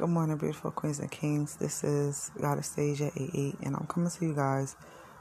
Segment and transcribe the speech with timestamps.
[0.00, 1.56] Good morning, beautiful queens and kings.
[1.56, 4.74] This is Goddess Stasia 88, and I'm coming to you guys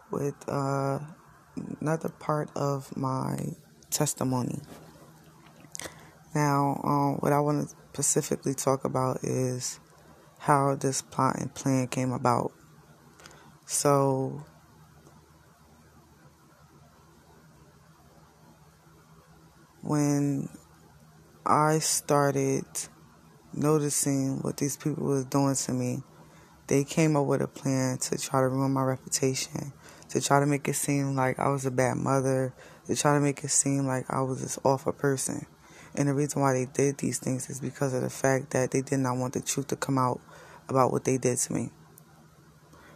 [0.10, 1.00] with uh,
[1.82, 3.40] another part of my
[3.90, 4.62] testimony.
[6.34, 9.82] Now, um, what I want to specifically talk about is
[10.38, 12.54] how this plot and plan came about.
[13.66, 14.46] So,
[19.82, 20.48] when
[21.46, 22.64] I started
[23.60, 26.02] noticing what these people was doing to me,
[26.68, 29.74] they came up with a plan to try to ruin my reputation,
[30.10, 32.54] to try to make it seem like I was a bad mother,
[32.88, 35.46] to try to make it seem like I was this awful person.
[35.96, 38.82] And the reason why they did these things is because of the fact that they
[38.82, 40.22] did not want the truth to come out
[40.68, 41.72] about what they did to me.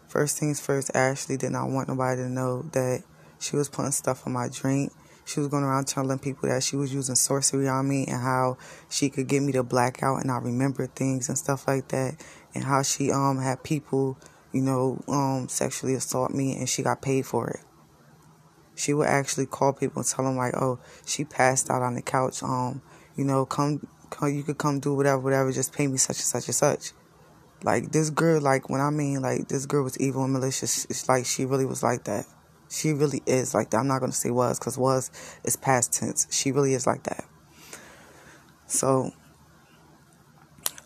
[0.08, 3.04] First things first, Ashley did not want nobody to know that
[3.40, 4.94] she was putting stuff in my drink
[5.26, 8.58] she was going around telling people that she was using sorcery on me and how
[8.90, 12.16] she could get me to black out and not remember things and stuff like that.
[12.54, 14.18] And how she um had people,
[14.52, 17.62] you know, um sexually assault me and she got paid for it.
[18.76, 22.02] She would actually call people and tell them like, oh, she passed out on the
[22.02, 22.42] couch.
[22.42, 22.82] Um,
[23.16, 25.52] you know, come, come you could come do whatever, whatever.
[25.52, 26.92] Just pay me such and such and such.
[27.64, 30.86] Like this girl, like when I mean like this girl was evil and malicious.
[30.86, 32.26] It's like she really was like that.
[32.74, 33.78] She really is like that.
[33.78, 35.12] I'm not going to say was because was
[35.44, 36.26] is past tense.
[36.32, 37.24] She really is like that.
[38.66, 39.12] So,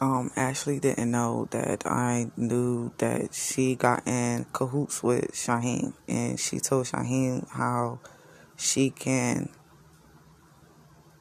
[0.01, 6.37] um, Ashley didn't know that I knew that she got in cahoots with Shaheen, and
[6.37, 8.01] she told Shaheen how
[8.57, 9.47] she can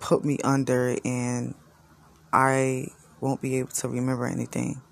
[0.00, 1.54] put me under and
[2.32, 2.88] I
[3.20, 4.82] won't be able to remember anything.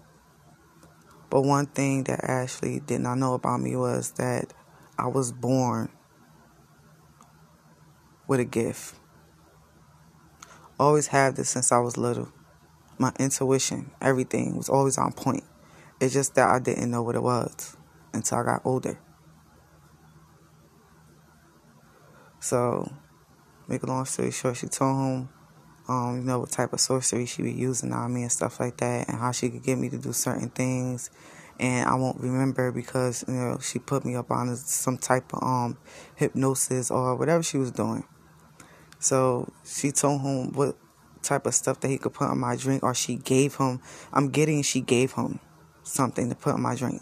[1.30, 4.52] But one thing that Ashley did not know about me was that
[4.98, 5.90] I was born
[8.26, 8.94] with a gift.
[10.78, 12.32] Always had this since I was little.
[12.98, 15.44] My intuition, everything was always on point.
[16.00, 17.76] It's just that I didn't know what it was
[18.12, 18.98] until I got older.
[22.40, 22.92] So,
[23.68, 25.28] make a long story short, she told him,
[25.88, 28.76] um, you know, what type of sorcery she be using on me and stuff like
[28.78, 31.10] that, and how she could get me to do certain things
[31.64, 35.42] and I won't remember because you know she put me up on some type of
[35.42, 35.78] um
[36.14, 38.04] hypnosis or whatever she was doing.
[38.98, 40.76] So she told him what
[41.22, 43.80] type of stuff that he could put in my drink, or she gave him.
[44.12, 45.40] I'm getting she gave him
[45.82, 47.00] something to put in my drink.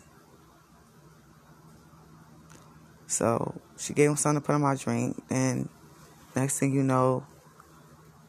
[3.08, 5.68] So she gave him something to put in my drink, and
[6.36, 7.26] next thing you know,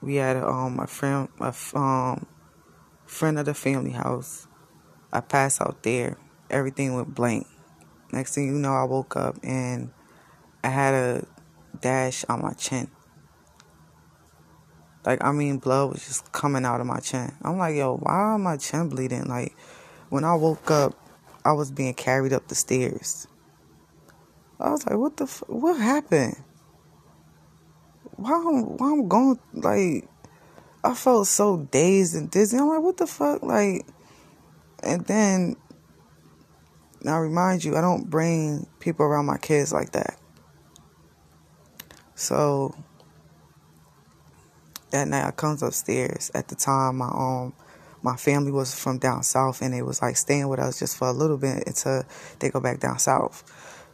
[0.01, 2.25] we had um a friend a um
[3.05, 4.47] friend of the family house
[5.11, 6.17] I passed out there.
[6.53, 7.47] Everything went blank.
[8.12, 9.90] Next thing you know, I woke up and
[10.64, 11.28] I had a
[11.81, 12.90] dash on my chin.
[15.03, 17.34] Like, I mean, blood was just coming out of my chin.
[17.41, 19.25] I'm like, yo, why am my chin bleeding?
[19.25, 19.56] Like,
[20.09, 20.94] when I woke up,
[21.44, 23.28] I was being carried up the stairs.
[24.59, 26.38] I was like, what the f- what happened?
[28.16, 30.08] Why I'm, why I'm going, like,
[30.84, 32.58] I felt so dazed and dizzy.
[32.58, 33.41] I'm like, what the fuck?
[33.41, 33.88] Like,
[34.84, 35.56] and then,
[37.03, 40.18] now remind you, I don't bring people around my kids like that.
[42.16, 42.74] So
[44.91, 46.31] that night I comes upstairs.
[46.34, 47.53] At the time, my um
[48.02, 51.08] my family was from down south, and they was like staying with us just for
[51.08, 52.03] a little bit until
[52.40, 53.44] they go back down south.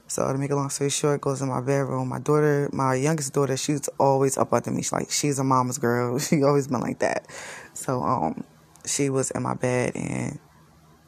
[0.07, 2.09] So to make a long story short, goes in my bedroom.
[2.09, 4.81] My daughter, my youngest daughter, she's always up under me.
[4.81, 6.19] She's like she's a mama's girl.
[6.19, 7.27] She always been like that.
[7.73, 8.43] So um,
[8.85, 10.39] she was in my bed, and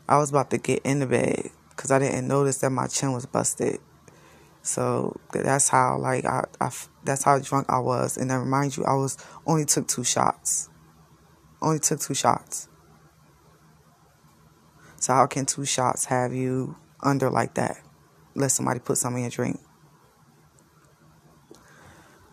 [0.08, 3.12] I was about to get in the bed because I didn't notice that my chin
[3.14, 3.80] was busted.
[4.62, 6.72] So that's how like I, I
[7.04, 8.18] that's how drunk I was.
[8.18, 10.70] And I remind you, I was only took two shots.
[11.62, 12.68] Only took two shots.
[14.98, 17.78] So how can two shots have you under like that?
[18.36, 19.59] Let somebody put something in your drink.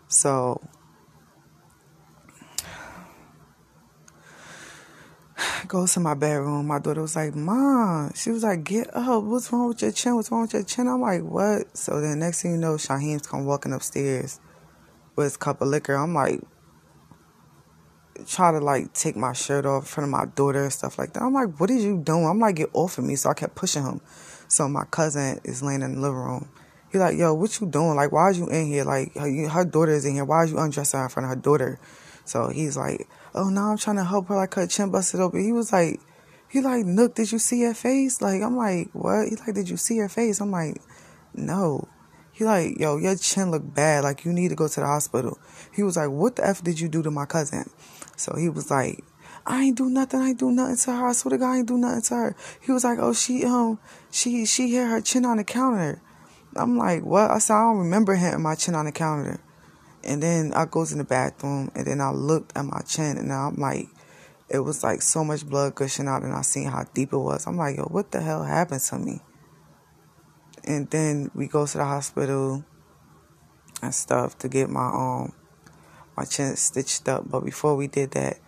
[0.08, 0.60] So
[5.68, 6.66] goes to my bedroom.
[6.66, 9.24] My daughter was like, Mom, she was like, get up.
[9.24, 10.16] What's wrong with your chin?
[10.16, 10.88] What's wrong with your chin?
[10.88, 11.76] I'm like, what?
[11.76, 14.40] So then next thing you know, Shaheen's come walking upstairs
[15.16, 15.94] with a cup of liquor.
[15.94, 16.40] I'm like,
[18.26, 21.12] try to like take my shirt off in front of my daughter and stuff like
[21.12, 21.22] that.
[21.22, 22.26] I'm like, What are you doing?
[22.26, 23.16] I'm like, get off of me.
[23.16, 24.00] So I kept pushing him.
[24.48, 26.48] So my cousin is laying in the living room.
[26.90, 27.96] He's like, yo, what you doing?
[27.96, 28.84] Like, why are you in here?
[28.84, 30.24] Like, her, her daughter is in here.
[30.24, 31.78] Why are you undressing her in front of her daughter?
[32.24, 35.42] So he's like, oh no, I'm trying to help her like her chin busted open.
[35.42, 36.00] He was like,
[36.48, 38.22] he like, Nook, did you see her face?
[38.22, 39.28] Like, I'm like, what?
[39.28, 40.40] He like, did you see her face?
[40.40, 40.80] I'm like,
[41.34, 41.88] no.
[42.32, 44.04] He like, yo, your chin look bad.
[44.04, 45.38] Like, you need to go to the hospital.
[45.72, 47.68] He was like, what the F did you do to my cousin?
[48.16, 49.04] So he was like,
[49.46, 50.20] I ain't do nothing.
[50.20, 51.08] I ain't do nothing to her.
[51.08, 52.36] I swear to God, I ain't do nothing to her.
[52.60, 53.78] He was like, oh, she um,
[54.10, 56.00] she she hit her chin on the counter.
[56.56, 57.30] I'm like, what?
[57.30, 59.40] I said, I don't remember hitting my chin on the counter.
[60.08, 63.30] And then I goes in the bathroom, and then I looked at my chin, and
[63.30, 63.88] I'm like,
[64.48, 67.46] it was like so much blood gushing out, and I seen how deep it was.
[67.46, 69.20] I'm like, yo, what the hell happened to me?
[70.64, 72.64] And then we go to the hospital
[73.82, 75.34] and stuff to get my um
[76.16, 77.30] my chin stitched up.
[77.30, 78.38] But before we did that,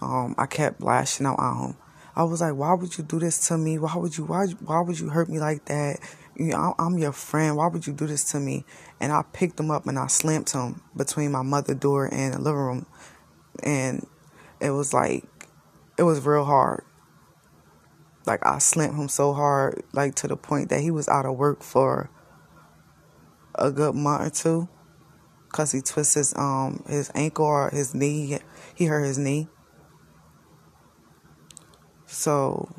[0.00, 1.76] um, I kept lashing out on him.
[2.16, 3.78] I was like, why would you do this to me?
[3.78, 6.00] Why would you, why, why would you hurt me like that?
[6.38, 7.56] You know, I'm your friend.
[7.56, 8.64] Why would you do this to me?
[9.00, 12.38] And I picked him up and I slammed him between my mother door and the
[12.38, 12.86] living room.
[13.64, 14.06] And
[14.60, 15.24] it was like,
[15.98, 16.84] it was real hard.
[18.24, 21.36] Like I slammed him so hard, like to the point that he was out of
[21.36, 22.08] work for
[23.56, 24.68] a good month or two
[25.48, 28.38] because he twisted his um his ankle or his knee.
[28.76, 29.48] He hurt his knee.
[32.06, 32.76] So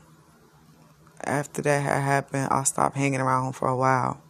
[1.24, 4.22] after that had happened, I stopped hanging around him for a while.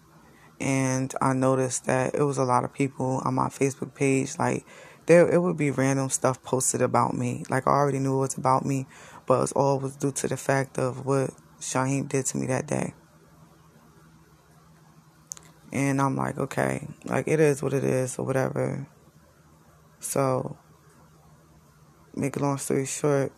[0.60, 4.38] And I noticed that it was a lot of people on my Facebook page.
[4.38, 4.66] Like,
[5.06, 7.44] there, it would be random stuff posted about me.
[7.50, 8.88] Like, I already knew it was about me,
[9.26, 12.48] but it was all was due to the fact of what Shaheem did to me
[12.48, 12.94] that day.
[15.72, 18.88] And I'm like, okay, like it is what it is or whatever.
[20.00, 20.58] So,
[22.16, 23.32] make a long story short,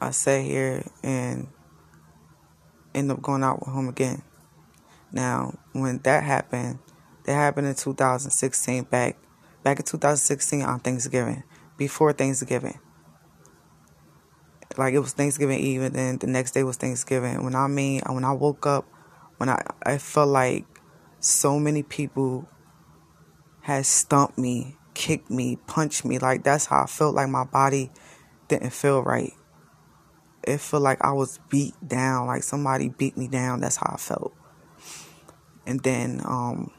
[0.00, 1.48] I sat here and
[2.94, 4.22] end up going out with him again.
[5.12, 6.78] Now, when that happened,
[7.24, 9.18] that happened in 2016, back
[9.62, 11.42] back in 2016 on Thanksgiving,
[11.76, 12.78] before Thanksgiving.
[14.76, 17.42] Like it was Thanksgiving Eve, and then the next day was Thanksgiving.
[17.44, 18.86] When I mean, when I woke up
[19.38, 20.64] when I, I felt like
[21.20, 22.48] so many people
[23.60, 26.18] had stumped me, kicked me, punched me.
[26.18, 27.90] Like that's how I felt like my body
[28.48, 29.32] didn't feel right.
[30.46, 33.60] It felt like I was beat down, like somebody beat me down.
[33.60, 34.34] That's how I felt.
[35.66, 36.72] And then um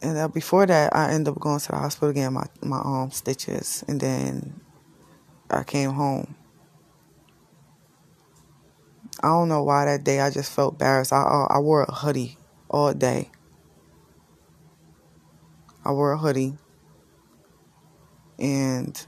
[0.00, 3.10] and uh, before that, I ended up going to the hospital getting my my um
[3.10, 4.60] stitches, and then
[5.50, 6.34] I came home.
[9.22, 11.12] I don't know why that day I just felt embarrassed.
[11.12, 12.38] I I wore a hoodie
[12.68, 13.30] all day.
[15.88, 16.52] I wore a hoodie,
[18.38, 19.06] and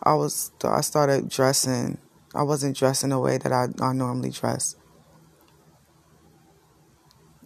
[0.00, 1.98] I was I started dressing.
[2.36, 4.76] I wasn't dressing the way that I, I normally dress.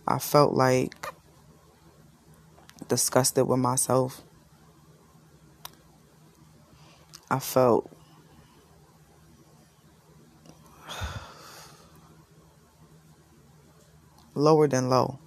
[0.06, 1.14] I felt like
[2.88, 4.22] disgusted with myself.
[7.30, 7.90] I felt
[14.34, 15.21] lower than low.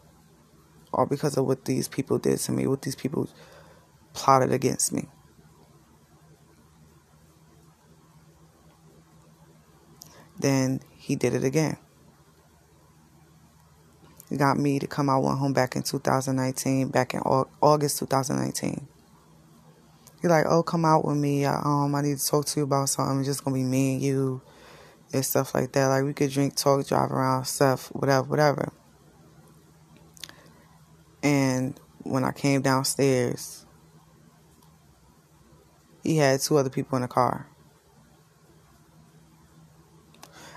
[0.95, 3.29] All because of what these people did to me, what these people
[4.13, 5.07] plotted against me.
[10.39, 11.77] Then he did it again
[14.29, 18.87] He got me to come out one home back in 2019, back in August 2019.
[20.21, 21.45] He's like, oh, come out with me.
[21.45, 23.19] I, um, I need to talk to you about something.
[23.19, 24.41] It's just gonna be me and you,
[25.13, 25.87] and stuff like that.
[25.87, 28.73] Like we could drink, talk, drive around, stuff, whatever, whatever.
[31.25, 31.73] And
[32.03, 33.65] when I came downstairs,
[36.03, 37.47] he had two other people in the car.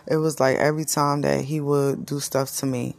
[0.06, 2.96] It was like every time that he would do stuff to me,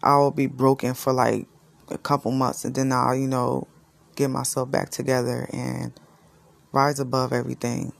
[0.00, 1.48] I would be broken for like
[1.88, 3.66] a couple months and then I'll, you know,
[4.14, 5.92] get myself back together and
[6.70, 7.92] rise above everything.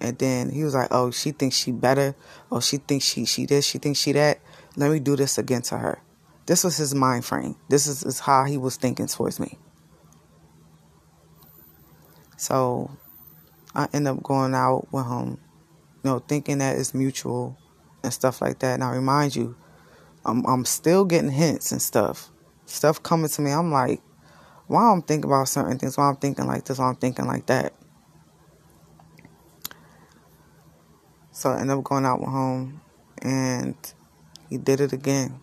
[0.00, 2.14] And then he was like, "Oh, she thinks she better.
[2.52, 3.64] Oh, she thinks she she this.
[3.64, 4.38] She thinks she that.
[4.76, 6.03] Let me do this again to her."
[6.46, 7.56] This was his mind frame.
[7.68, 9.58] This is, is how he was thinking towards me.
[12.36, 12.90] So
[13.74, 15.38] I end up going out with him,
[16.02, 17.56] you know, thinking that it's mutual
[18.02, 18.74] and stuff like that.
[18.74, 19.56] And I remind you,
[20.24, 22.30] I'm I'm still getting hints and stuff.
[22.66, 23.50] Stuff coming to me.
[23.50, 24.02] I'm like,
[24.66, 27.46] why I'm thinking about certain things, why I'm thinking like this, why I'm thinking like
[27.46, 27.74] that.
[31.30, 32.80] So I end up going out with home
[33.20, 33.74] and
[34.48, 35.40] he did it again.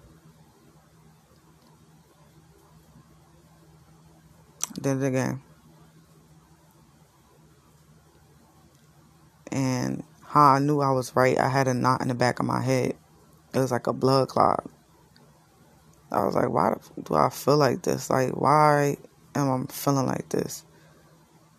[4.80, 5.42] Did it again.
[9.52, 12.46] And how I knew I was right, I had a knot in the back of
[12.46, 12.96] my head.
[13.54, 14.66] It was like a blood clot.
[16.12, 18.10] I was like, why do I feel like this?
[18.10, 18.98] Like, why
[19.36, 20.66] am I feeling like this?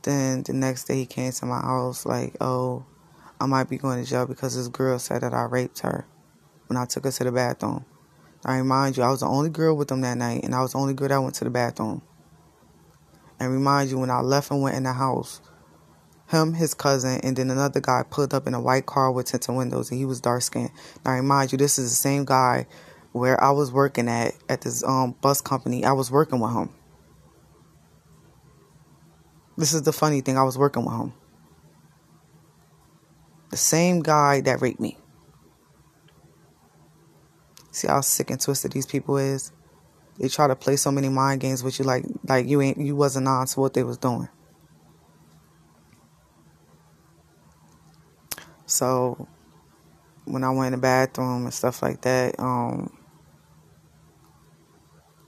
[0.02, 2.84] Then the next day he came to my house, like, oh,
[3.40, 6.06] I might be going to jail because this girl said that I raped her.
[6.72, 7.84] when I took her to the bathroom.
[8.46, 10.72] I remind you, I was the only girl with him that night, and I was
[10.72, 12.00] the only girl that went to the bathroom.
[13.42, 15.40] And remind you, when I left and went in the house,
[16.28, 19.56] him, his cousin, and then another guy pulled up in a white car with tinted
[19.56, 20.70] windows, and he was dark skinned.
[21.04, 22.68] Now, remind you, this is the same guy
[23.10, 25.84] where I was working at at this um, bus company.
[25.84, 26.70] I was working with him.
[29.58, 30.38] This is the funny thing.
[30.38, 31.12] I was working with him.
[33.50, 34.98] The same guy that raped me.
[37.72, 39.50] See how sick and twisted these people is?
[40.22, 42.94] They try to play so many mind games with you like like you ain't you
[42.94, 44.28] wasn't on to what they was doing.
[48.66, 49.26] So
[50.24, 52.96] when I went in the bathroom and stuff like that, um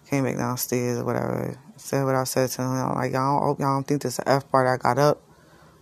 [0.09, 1.59] came back downstairs or whatever.
[1.77, 2.69] Said what I said to him.
[2.69, 4.69] I'm like, I don't y'all don't think this is F part.
[4.69, 5.21] I got up,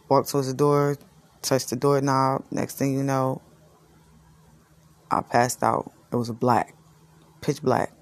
[0.09, 0.97] walked towards the door,
[1.42, 2.45] touched the doorknob.
[2.50, 3.42] Next thing you know,
[5.11, 5.92] I passed out.
[6.11, 6.75] It was black,
[7.42, 7.92] pitch black.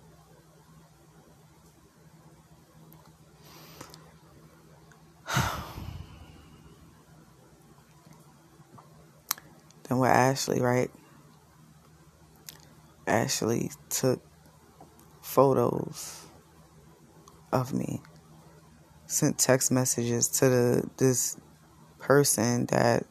[9.88, 10.90] then with Ashley, right?
[13.06, 14.20] Ashley took
[15.20, 16.26] photos
[17.52, 18.00] of me,
[19.06, 21.36] sent text messages to the this
[21.98, 23.06] person that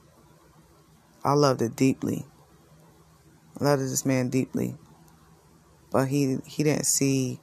[1.23, 2.25] I loved it deeply.
[3.59, 4.75] I loved this man deeply.
[5.91, 7.39] But he he didn't see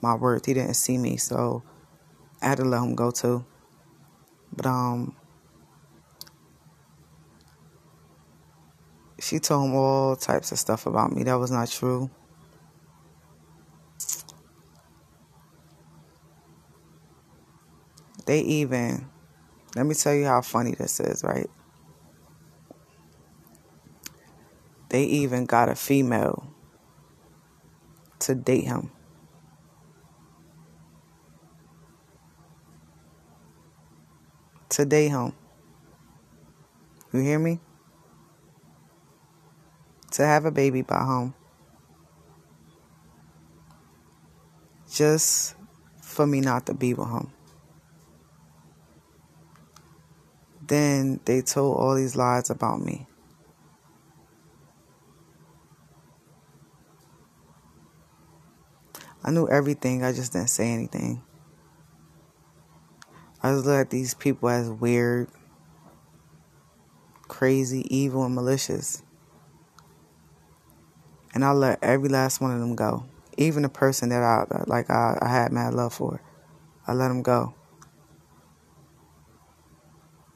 [0.00, 0.46] my worth.
[0.46, 1.62] He didn't see me, so
[2.40, 3.44] I had to let him go too.
[4.54, 5.14] But um
[9.20, 12.10] she told him all types of stuff about me that was not true.
[18.26, 19.08] They even
[19.74, 21.48] let me tell you how funny this is, right?
[24.90, 26.52] They even got a female
[28.20, 28.90] to date him.
[34.70, 35.34] To home.
[37.12, 37.60] You hear me?
[40.12, 41.34] To have a baby by home.
[44.92, 45.54] Just
[46.02, 47.32] for me not to be with him.
[50.66, 53.06] Then they told all these lies about me.
[59.24, 61.22] I knew everything, I just didn't say anything.
[63.42, 65.28] I just looked at these people as weird,
[67.28, 69.02] crazy, evil, and malicious.
[71.34, 73.04] And I let every last one of them go.
[73.36, 76.20] Even the person that I like I, I had mad love for.
[76.86, 77.54] I let them go.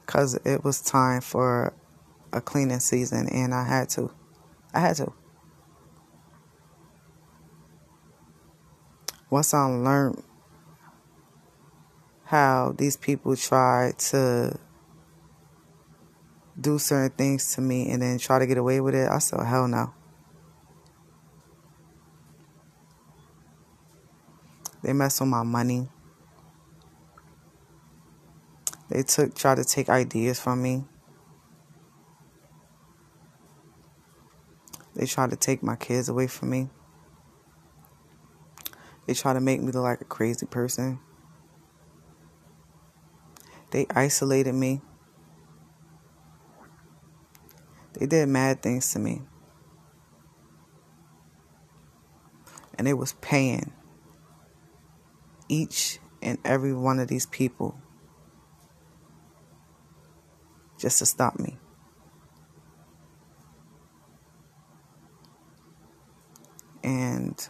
[0.05, 1.73] Cause it was time for
[2.31, 4.11] a cleaning season and I had to.
[4.73, 5.13] I had to.
[9.33, 10.21] once I learned
[12.33, 14.57] how these people try to
[16.59, 19.45] do certain things to me and then try to get away with it, I said,
[19.45, 19.93] hell no.
[24.81, 25.87] They mess with my money.
[28.89, 30.85] They took try to take ideas from me.
[34.95, 36.69] They try to take my kids away from me.
[39.05, 40.99] They try to make me look like a crazy person.
[43.73, 44.81] They isolated me.
[47.93, 49.23] They did mad things to me.
[52.77, 53.73] And it was paying
[55.49, 57.75] each and every one of these people
[60.77, 61.57] just to stop me.
[66.83, 67.49] And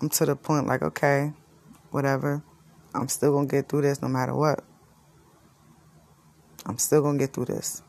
[0.00, 1.32] I'm to the point like, okay,
[1.92, 2.42] whatever.
[2.94, 4.64] I'm still going to get through this no matter what.
[6.66, 7.82] I'm still going to get through this.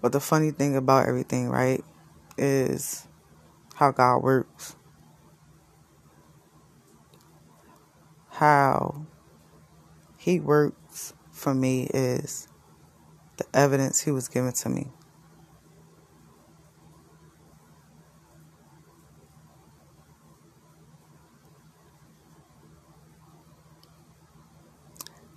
[0.00, 1.84] But the funny thing about everything, right,
[2.38, 3.06] is
[3.74, 4.76] how God works.
[8.30, 9.06] How
[10.16, 12.48] He works for me is
[13.36, 14.88] the evidence He was given to me.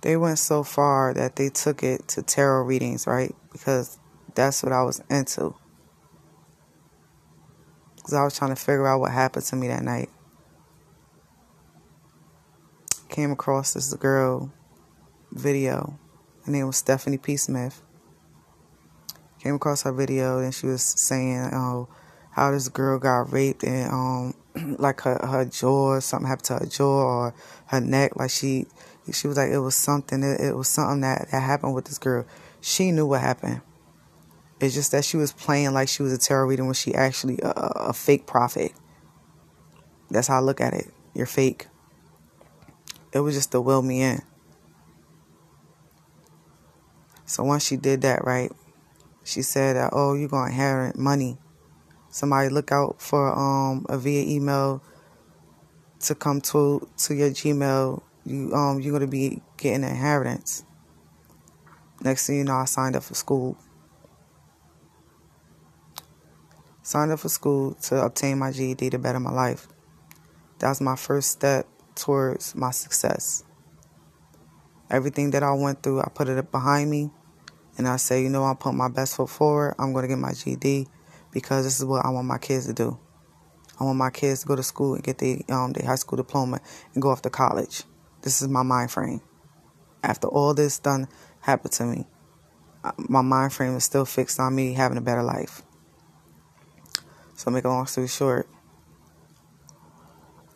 [0.04, 3.34] They went so far that they took it to tarot readings, right?
[3.52, 3.98] Because
[4.34, 5.54] that's what I was into.
[7.96, 10.10] Because I was trying to figure out what happened to me that night.
[13.08, 14.52] Came across this girl
[15.32, 15.98] video
[16.44, 17.38] Her name was Stephanie P.
[17.38, 17.80] Smith.
[19.42, 21.88] Came across her video and she was saying, oh,
[22.32, 24.34] how this girl got raped and um
[24.78, 27.34] like her her jaw something happened to her jaw or
[27.66, 28.66] her neck like she
[29.12, 31.98] she was like it was something it, it was something that, that happened with this
[31.98, 32.26] girl.
[32.60, 33.60] She knew what happened.
[34.60, 37.38] It's just that she was playing like she was a tarot reader when she actually
[37.42, 38.72] a, a fake prophet.
[40.10, 40.86] That's how i look at it.
[41.14, 41.66] You're fake.
[43.12, 44.22] It was just to will me in.
[47.26, 48.50] So once she did that right
[49.24, 51.38] she said oh you're going to inherit money.
[52.10, 54.82] Somebody look out for um, a via email
[56.00, 58.02] to come to to your Gmail.
[58.26, 60.64] You um you're gonna be getting an inheritance.
[62.00, 63.56] Next thing you know, I signed up for school.
[66.82, 69.68] Signed up for school to obtain my GED to better my life.
[70.58, 73.44] That was my first step towards my success.
[74.90, 77.10] Everything that I went through, I put it behind me,
[77.78, 79.74] and I say, you know, I put my best foot forward.
[79.78, 80.86] I'm gonna get my GED
[81.32, 82.98] because this is what I want my kids to do.
[83.80, 86.16] I want my kids to go to school and get their um, their high school
[86.16, 86.60] diploma
[86.94, 87.84] and go off to college.
[88.24, 89.20] This is my mind frame.
[90.02, 91.08] After all this done
[91.40, 92.06] happened to me,
[92.82, 95.60] uh, my mind frame is still fixed on me having a better life.
[97.34, 98.48] So make a long story short,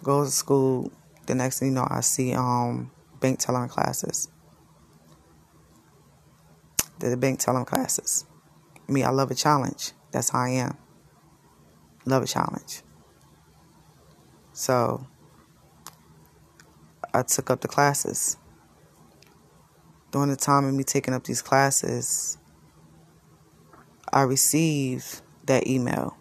[0.03, 0.91] go to school.
[1.27, 4.31] The next thing you know, I see um, bank teller classes.
[6.99, 8.25] Did the bank teller classes.
[8.89, 9.93] Me, I love a challenge.
[10.11, 10.79] That's how I am.
[12.07, 12.81] Love a challenge.
[14.55, 15.07] So
[17.15, 18.37] I took up the classes.
[20.11, 22.39] During the time of me taking up these classes,
[24.13, 26.17] I received that email.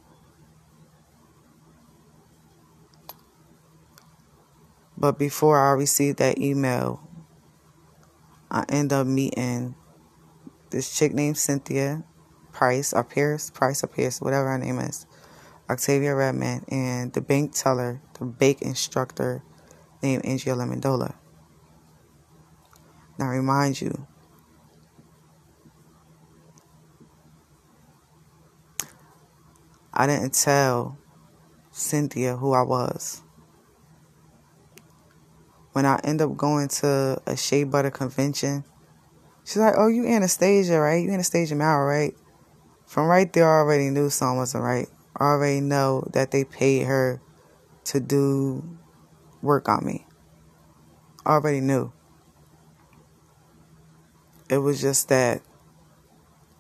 [4.98, 7.08] But before I received that email,
[8.50, 9.76] I end up meeting
[10.70, 12.04] this chick named Cynthia
[12.52, 15.06] Price or Pierce, Price or Pierce, whatever her name is,
[15.70, 19.44] Octavia Redman, and the bank teller, the bank instructor
[20.02, 21.14] named Angela Mendola.
[23.18, 24.08] Now, I remind you,
[29.94, 30.98] I didn't tell
[31.72, 33.24] Cynthia who I was.
[35.72, 38.64] When I end up going to a Shea Butter convention,
[39.44, 41.04] she's like, Oh, you Anastasia, right?
[41.04, 42.16] You Anastasia Mara, right?
[42.86, 44.88] From right there, I already knew something wasn't right.
[45.16, 47.22] I already know that they paid her
[47.86, 48.77] to do
[49.42, 50.06] work on me.
[51.26, 51.92] I already knew.
[54.50, 55.42] It was just that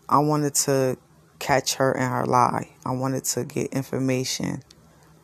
[0.09, 0.97] I wanted to
[1.39, 2.75] catch her in her lie.
[2.85, 4.63] I wanted to get information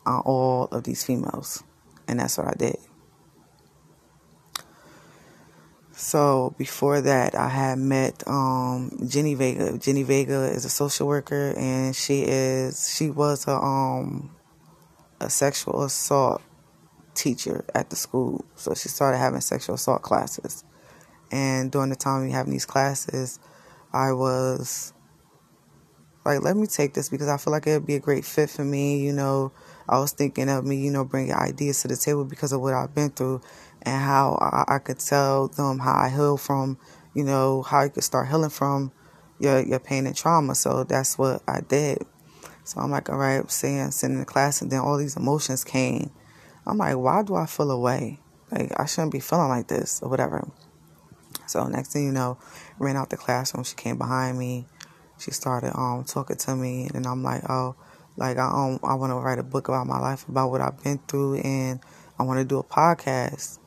[0.06, 1.62] on all of these females.
[2.08, 2.76] And that's what I did.
[5.96, 9.78] So before that, I had met um, Jenny Vega.
[9.78, 14.34] Jenny Vega is a social worker, and she is she was a um
[15.20, 16.42] a sexual assault
[17.14, 18.44] teacher at the school.
[18.56, 20.64] So she started having sexual assault classes,
[21.30, 23.38] and during the time we having these classes,
[23.92, 24.92] I was
[26.24, 28.64] like, let me take this because I feel like it'd be a great fit for
[28.64, 29.04] me.
[29.04, 29.52] You know,
[29.88, 32.74] I was thinking of me, you know, bringing ideas to the table because of what
[32.74, 33.42] I've been through
[33.82, 36.78] and how I, I could tell them how I heal from,
[37.14, 38.92] you know, how you could start healing from
[39.38, 40.54] your your pain and trauma.
[40.54, 41.98] So that's what I did.
[42.64, 45.64] So I'm like, all right, saying sitting in the class, and then all these emotions
[45.64, 46.10] came.
[46.66, 48.20] I'm like, why do I feel away?
[48.50, 50.48] Like I shouldn't be feeling like this or whatever.
[51.46, 52.38] So next thing you know,
[52.78, 53.64] ran out the classroom.
[53.64, 54.66] She came behind me.
[55.18, 57.76] She started um talking to me, and I'm like, oh,
[58.16, 60.82] like I um I want to write a book about my life, about what I've
[60.82, 61.80] been through, and
[62.18, 63.58] I want to do a podcast.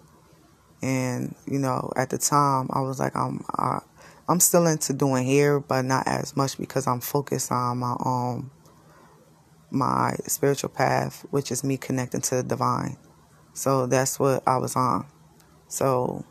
[0.82, 3.80] And you know, at the time, I was like, I'm I,
[4.28, 8.52] I'm still into doing hair, but not as much because I'm focused on my um
[9.70, 12.98] my spiritual path, which is me connecting to the divine.
[13.54, 15.08] So that's what I was on.
[15.68, 16.26] So,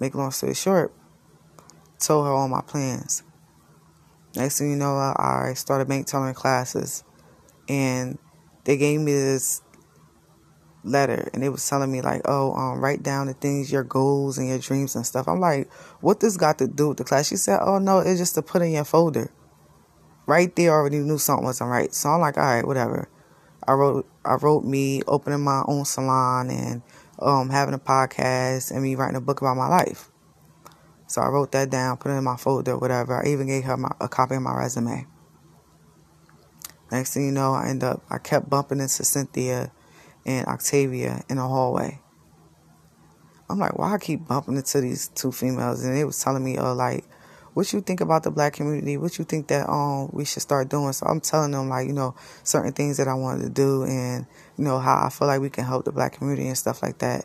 [0.00, 0.92] make long story short,
[1.98, 3.22] told her all my plans.
[4.34, 7.04] Next thing you know, I started bank classes,
[7.68, 8.18] and
[8.64, 9.62] they gave me this
[10.84, 14.38] letter and it was telling me like, oh, um, write down the things, your goals
[14.38, 15.28] and your dreams and stuff.
[15.28, 17.28] I'm like, what this got to do with the class?
[17.28, 19.30] She said, oh no, it's just to put in your folder.
[20.28, 21.92] Right there, already knew something wasn't right.
[21.94, 23.08] So I'm like, all right, whatever.
[23.66, 26.82] I wrote, I wrote me opening my own salon and
[27.18, 30.10] um, having a podcast and me writing a book about my life.
[31.06, 33.24] So I wrote that down, put it in my folder, whatever.
[33.24, 35.06] I even gave her my, a copy of my resume.
[36.92, 39.72] Next thing you know, I end up, I kept bumping into Cynthia
[40.26, 42.02] and Octavia in the hallway.
[43.48, 46.58] I'm like, why I keep bumping into these two females, and they was telling me,
[46.58, 47.06] oh, like,
[47.58, 48.96] what you think about the black community?
[48.96, 50.92] What you think that um we should start doing?
[50.92, 54.26] So I'm telling them like, you know, certain things that I wanted to do, and
[54.56, 56.98] you know how I feel like we can help the black community and stuff like
[56.98, 57.24] that.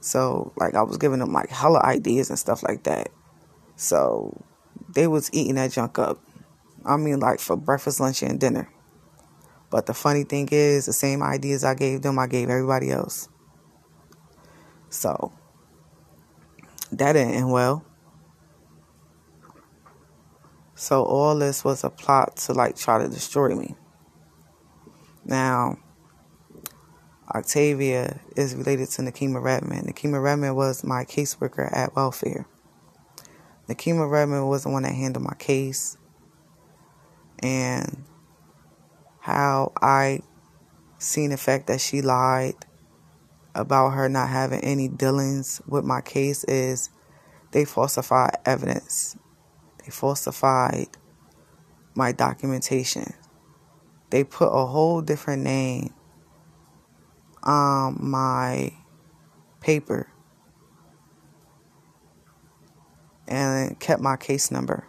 [0.00, 3.10] So like I was giving them like hella ideas and stuff like that.
[3.76, 4.42] So
[4.92, 6.18] they was eating that junk up.
[6.84, 8.68] I mean, like for breakfast, lunch, and dinner.
[9.70, 13.28] But the funny thing is, the same ideas I gave them, I gave everybody else.
[14.88, 15.32] So
[16.90, 17.84] that didn't end well.
[20.80, 23.74] So all this was a plot to like try to destroy me.
[25.26, 25.76] Now,
[27.34, 29.86] Octavia is related to Nakima Redmond.
[29.86, 32.46] Nakima Redmond was my caseworker at welfare.
[33.68, 35.98] Nakima Redmond was the one that handled my case.
[37.40, 38.04] And
[39.18, 40.20] how I
[40.96, 42.54] seen the fact that she lied
[43.54, 46.88] about her not having any dealings with my case is
[47.50, 49.18] they falsified evidence.
[49.90, 50.88] Falsified
[51.94, 53.12] my documentation.
[54.10, 55.94] They put a whole different name
[57.42, 58.72] on my
[59.60, 60.10] paper
[63.28, 64.86] and kept my case number.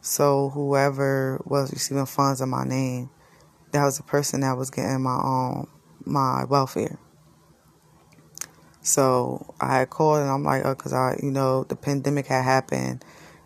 [0.00, 3.10] So whoever was receiving funds in my name,
[3.70, 5.68] that was the person that was getting my um
[6.04, 6.98] my welfare.
[8.80, 12.42] So I had called and I'm like, oh, cause I, you know, the pandemic had
[12.42, 13.04] happened.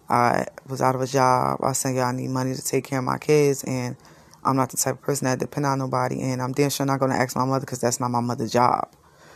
[0.08, 1.60] I was out of a job.
[1.62, 3.96] I said, yeah, I need money to take care of my kids, and
[4.44, 7.00] I'm not the type of person that depend on nobody, and I'm damn sure not
[7.00, 8.88] gonna ask my mother because that's not my mother's job.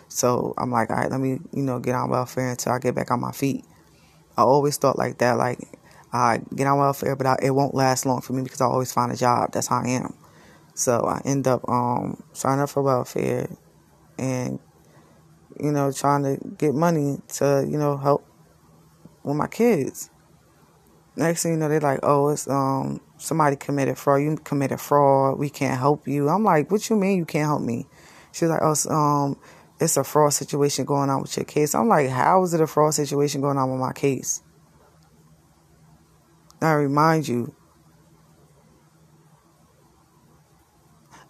[0.09, 2.94] So I'm like, all right, let me, you know, get on welfare until I get
[2.94, 3.64] back on my feet.
[4.37, 5.59] I always thought like that, like
[6.12, 8.92] I get on welfare, but I, it won't last long for me because I always
[8.92, 9.52] find a job.
[9.52, 10.14] That's how I am.
[10.74, 13.48] So I end up um, signing up for welfare
[14.18, 14.59] and,
[15.61, 18.26] you know, trying to get money to, you know, help
[19.22, 20.11] with my kids.
[21.20, 24.22] Next thing you know, they're like, oh, it's um somebody committed fraud.
[24.22, 25.38] You committed fraud.
[25.38, 26.30] We can't help you.
[26.30, 27.87] I'm like, what you mean you can't help me?
[28.33, 29.38] She's like, oh, it's, um,
[29.78, 31.74] it's a fraud situation going on with your case.
[31.74, 34.42] I'm like, how is it a fraud situation going on with my case?
[36.62, 37.54] I remind you,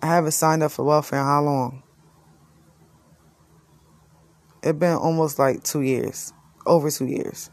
[0.01, 1.83] I haven't signed up for welfare in how long?
[4.63, 6.33] It's been almost like two years,
[6.65, 7.51] over two years.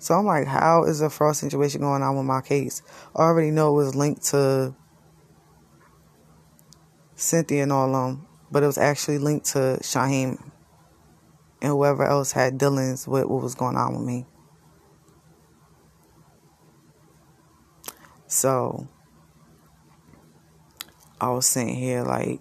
[0.00, 2.80] So I'm like, how is a fraud situation going on with my case?
[3.14, 4.74] I already know it was linked to
[7.16, 10.40] Cynthia and all them, but it was actually linked to Shaheem
[11.60, 14.24] and whoever else had dealings with what was going on with me.
[18.26, 18.88] So
[21.20, 22.40] I was sitting here like,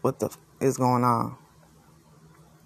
[0.00, 1.36] what the f- is going on?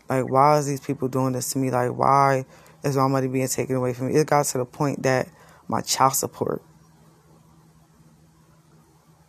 [0.09, 1.73] Like, why is these people doing this to me?
[1.73, 2.45] Like, why
[2.85, 4.15] is my money being taken away from me?
[4.15, 5.29] It got to the point that
[5.69, 6.63] my child support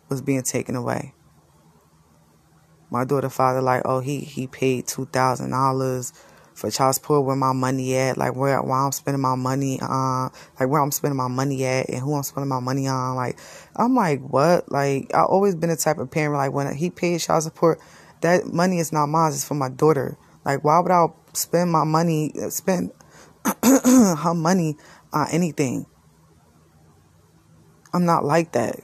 [0.08, 1.14] was being taken away.
[2.90, 6.12] My daughter father like, oh, he he paid two thousand dollars
[6.54, 10.30] for child support, where my money at, like where where I'm spending my money on,
[10.60, 13.16] like where I'm spending my money at, and who I'm spending my money on.
[13.16, 13.38] Like
[13.74, 14.70] I'm like, what?
[14.70, 17.80] Like I always been the type of parent like when he paid child support,
[18.20, 20.16] that money is not mine, it's for my daughter.
[20.44, 22.92] Like why would I spend my money, spend
[24.18, 24.76] her money
[25.12, 25.86] on anything?
[27.92, 28.80] I'm not like that.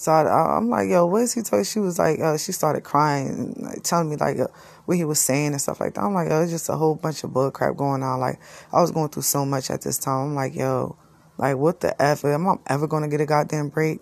[0.00, 1.62] So I, am like, yo, what is he talking?
[1.64, 4.46] She was like, uh, she started crying, like, telling me like uh,
[4.86, 6.02] what he was saying and stuff like that.
[6.02, 8.18] I'm like, oh, it's just a whole bunch of bull crap going on.
[8.18, 8.40] Like
[8.72, 10.28] I was going through so much at this time.
[10.28, 10.96] I'm like, yo,
[11.36, 12.24] like what the f?
[12.24, 14.00] Am I ever gonna get a goddamn break?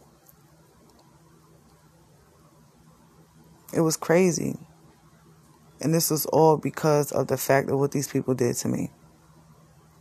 [3.74, 4.56] It was crazy,
[5.80, 8.90] and this was all because of the fact of what these people did to me,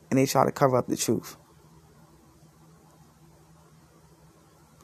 [0.10, 1.38] and they tried to cover up the truth.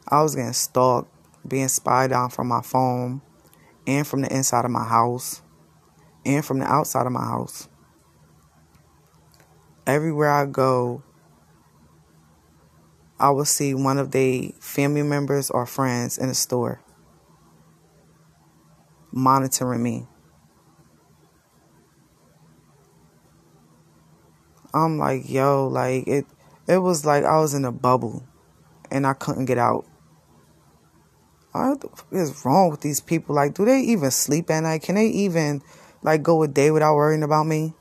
[0.08, 1.10] I was getting stalked,
[1.46, 3.22] being spied on from my phone,
[3.86, 5.42] and from the inside of my house,
[6.24, 7.68] and from the outside of my house.
[9.86, 11.02] Everywhere I go,
[13.18, 16.80] I will see one of the family members or friends in a store
[19.12, 20.06] monitoring me.
[24.74, 26.26] I'm like, yo, like it
[26.66, 28.26] it was like I was in a bubble
[28.90, 29.86] and I couldn't get out
[31.54, 33.36] what is wrong with these people?
[33.36, 34.82] Like, do they even sleep at night?
[34.82, 35.62] Can they even
[36.02, 37.74] like go a day without worrying about me?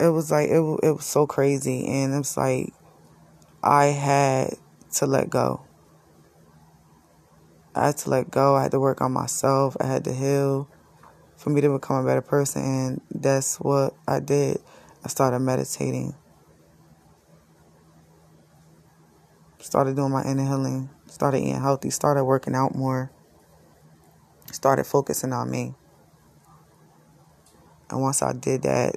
[0.00, 2.72] It was like it it was so crazy, and it's like
[3.62, 4.54] I had
[4.94, 5.60] to let go.
[7.74, 8.56] I had to let go.
[8.56, 9.76] I had to work on myself.
[9.78, 10.68] I had to heal
[11.44, 12.62] for me to become a better person.
[12.62, 14.62] And that's what I did.
[15.04, 16.14] I started meditating,
[19.58, 23.12] started doing my inner healing, started eating healthy, started working out more,
[24.52, 25.74] started focusing on me.
[27.90, 28.96] And once I did that,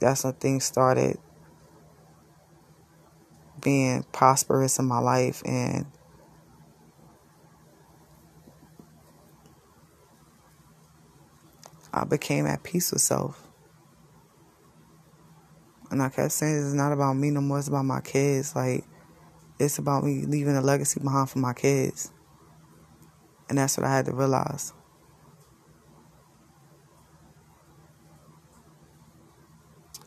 [0.00, 1.16] that's when things started
[3.62, 5.86] being prosperous in my life and
[11.92, 13.46] I became at peace with self.
[15.90, 18.54] And I kept saying it's not about me no more, it's about my kids.
[18.54, 18.84] Like
[19.58, 22.12] it's about me leaving a legacy behind for my kids.
[23.48, 24.72] And that's what I had to realize.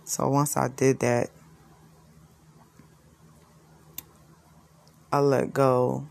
[0.06, 1.30] So once I did that,
[5.12, 6.08] I let go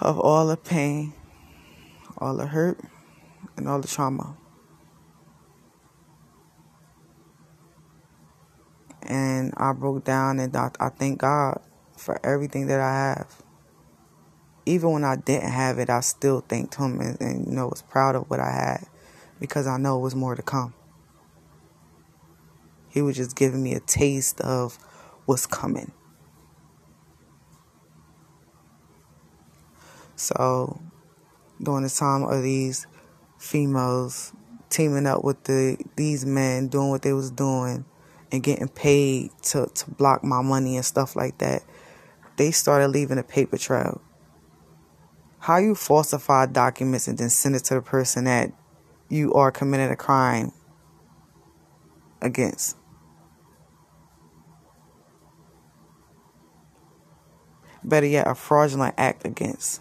[0.00, 1.12] of all the pain,
[2.18, 2.80] all the hurt,
[3.56, 4.36] and all the trauma.
[9.02, 11.60] And I broke down and I, thank God
[11.96, 13.42] for everything that I have.
[14.64, 17.82] Even when I didn't have it, I still thanked Him and, and you know was
[17.82, 18.86] proud of what I had
[19.38, 20.74] because I know it was more to come.
[22.88, 24.78] He was just giving me a taste of
[25.26, 25.92] what's coming.
[30.16, 30.80] So,
[31.62, 32.86] during the time of these
[33.38, 34.32] females
[34.68, 37.84] teaming up with the these men doing what they was doing
[38.32, 41.62] and getting paid to, to block my money and stuff like that,
[42.36, 44.00] they started leaving a paper trail.
[45.38, 48.52] How you falsify documents and then send it to the person that
[49.08, 50.52] you are committing a crime
[52.20, 52.76] against.
[57.86, 59.80] better yet, a fraudulent act against.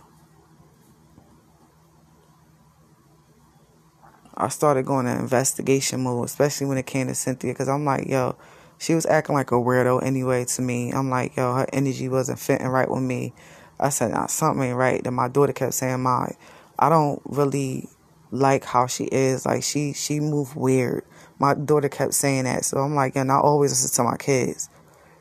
[4.37, 8.07] I started going to investigation mode, especially when it came to Cynthia, because I'm like,
[8.07, 8.35] yo,
[8.77, 10.91] she was acting like a weirdo anyway to me.
[10.91, 13.33] I'm like, yo, her energy wasn't fitting right with me.
[13.79, 15.03] I said, nah, something ain't right.
[15.03, 16.31] Then my daughter kept saying, "My,
[16.79, 17.89] I don't really
[18.31, 19.45] like how she is.
[19.45, 21.03] Like she she moved weird."
[21.37, 24.69] My daughter kept saying that, so I'm like, and I always listen to my kids.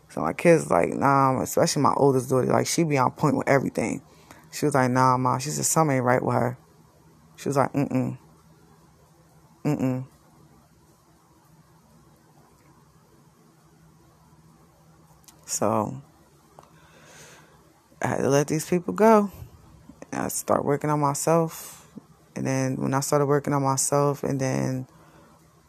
[0.09, 3.49] So my kids like, nah, especially my oldest daughter, like she be on point with
[3.49, 4.01] everything.
[4.53, 5.41] She was like, nah, mom.
[5.41, 6.57] She said something ain't right with her.
[7.35, 8.19] She was like, mm mm
[9.65, 9.71] mm.
[9.71, 10.05] Mm mm.
[15.47, 16.03] So
[18.03, 19.31] I had to let these people go.
[20.13, 21.89] I start working on myself.
[22.37, 24.87] And then when I started working on myself and then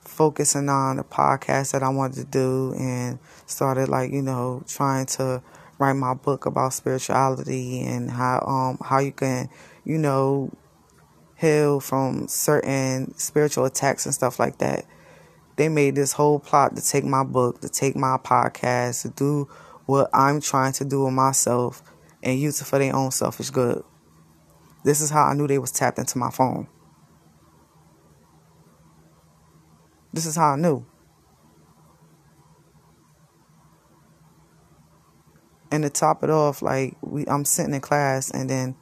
[0.02, 5.06] focusing on the podcast that I wanted to do and started like, you know, trying
[5.08, 5.42] to
[5.78, 9.50] write my book about spirituality and how um how you can,
[9.84, 10.52] you know,
[11.46, 14.86] heal from certain spiritual attacks and stuff like that.
[15.56, 19.48] They made this whole plot to take my book, to take my podcast, to do
[19.86, 21.82] what I'm trying to do with myself
[22.24, 23.84] and use it for their own selfish good.
[24.84, 26.68] This is how I knew they was tapped into my phone.
[30.12, 30.86] This is how I knew.
[35.72, 38.76] And to top it off, like we, I'm sitting in class, and then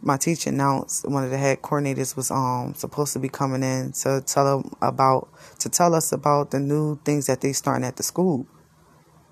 [0.00, 3.92] my teacher announced one of the head coordinators was um supposed to be coming in
[3.92, 5.28] to tell them about
[5.58, 8.46] to tell us about the new things that they starting at the school.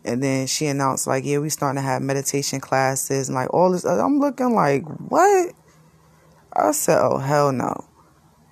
[0.06, 3.72] And then she announced like, yeah, we starting to have meditation classes and like all
[3.72, 3.84] this.
[3.84, 5.54] I'm looking like, what?
[6.52, 7.86] I said, oh hell no.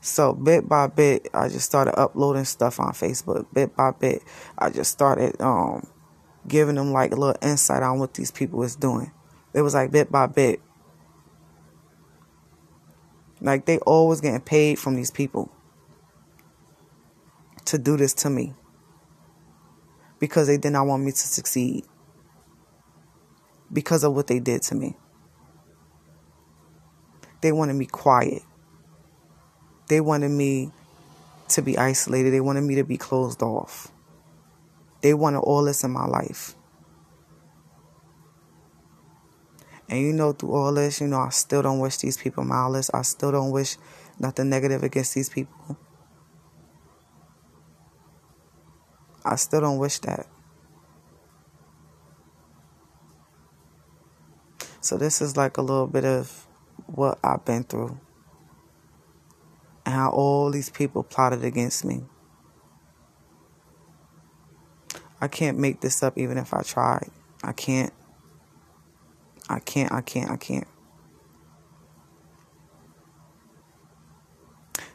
[0.00, 3.46] So bit by bit, I just started uploading stuff on Facebook.
[3.52, 4.22] Bit by bit,
[4.58, 5.86] I just started um,
[6.48, 9.12] giving them like a little insight on what these people was doing.
[9.54, 10.60] It was like bit by bit.
[13.42, 15.50] Like they always getting paid from these people
[17.64, 18.54] to do this to me
[20.20, 21.84] because they did not want me to succeed
[23.72, 24.96] because of what they did to me.
[27.40, 28.42] They wanted me quiet.
[29.88, 30.70] They wanted me
[31.48, 32.30] to be isolated.
[32.30, 33.90] They wanted me to be closed off.
[35.00, 36.54] They wanted all this in my life.
[39.92, 42.90] And you know, through all this, you know, I still don't wish these people malice.
[42.94, 43.76] I still don't wish
[44.18, 45.76] nothing negative against these people.
[49.22, 50.26] I still don't wish that.
[54.80, 56.46] So, this is like a little bit of
[56.86, 58.00] what I've been through
[59.84, 62.00] and how all these people plotted against me.
[65.20, 67.10] I can't make this up even if I tried.
[67.44, 67.92] I can't.
[69.48, 70.66] I can't, I can't, I can't.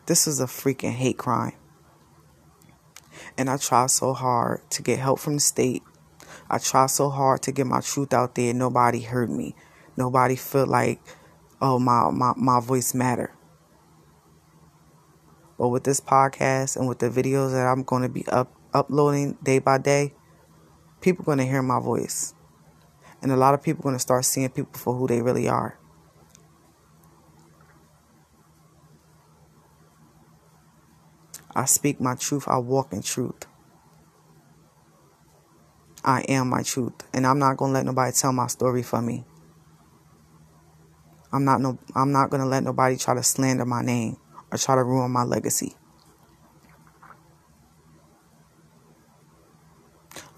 [0.07, 1.53] This is a freaking hate crime.
[3.37, 5.83] And I try so hard to get help from the state.
[6.49, 8.53] I try so hard to get my truth out there.
[8.53, 9.53] Nobody heard me.
[9.97, 11.01] Nobody felt like,
[11.61, 13.33] oh, my, my, my voice matter.
[15.57, 19.37] But with this podcast and with the videos that I'm going to be up, uploading
[19.43, 20.13] day by day,
[21.01, 22.33] people going to hear my voice.
[23.21, 25.47] And a lot of people are going to start seeing people for who they really
[25.47, 25.77] are.
[31.55, 32.47] I speak my truth.
[32.47, 33.47] I walk in truth.
[36.05, 36.93] I am my truth.
[37.13, 39.25] And I'm not going to let nobody tell my story for me.
[41.33, 44.17] I'm not no I'm not going to let nobody try to slander my name
[44.51, 45.75] or try to ruin my legacy.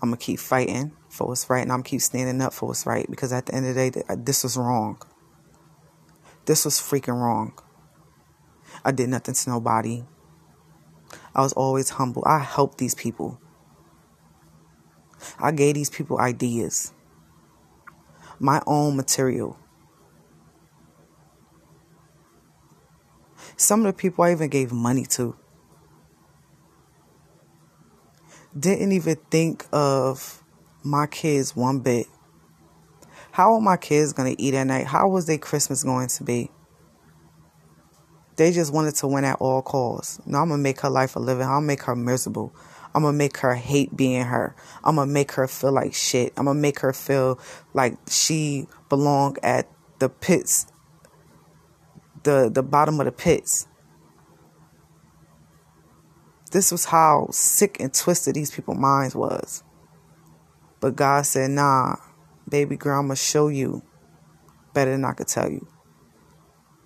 [0.02, 2.86] I'm going to keep fighting for what's right and I'm keep standing up for what's
[2.86, 5.02] right because at the end of the day uh, this was wrong.
[6.46, 7.54] This was freaking wrong.
[8.86, 10.04] I did nothing to nobody.
[11.36, 12.24] I was always humble.
[12.26, 13.40] I helped these people.
[15.40, 16.94] I gave these people ideas,
[18.40, 19.58] my own material.
[23.58, 25.36] Some of the people I even gave money to
[28.58, 30.39] didn't even think of
[30.84, 32.08] my kids one bit.
[33.32, 34.88] How are my kids going to eat at night?
[34.88, 36.50] How was their Christmas going to be?
[38.40, 40.26] They just wanted to win at all costs.
[40.26, 41.46] Now I'm gonna make her life a living.
[41.46, 42.56] I'll make her miserable.
[42.96, 44.56] I'm gonna make her hate being her.
[44.82, 46.32] I'm gonna make her feel like shit.
[46.38, 47.38] I'm gonna make her feel
[47.74, 50.68] like she belong at the pits,
[52.24, 53.68] the the bottom of the pits.
[56.52, 59.66] This was how sick and twisted these people's minds was.
[60.80, 61.98] But God said, "Nah,
[62.48, 63.84] baby girl, I'm gonna show you
[64.74, 65.68] better than I could tell you."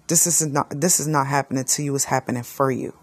[0.07, 2.93] This is not this is not happening to you, it's happening for you.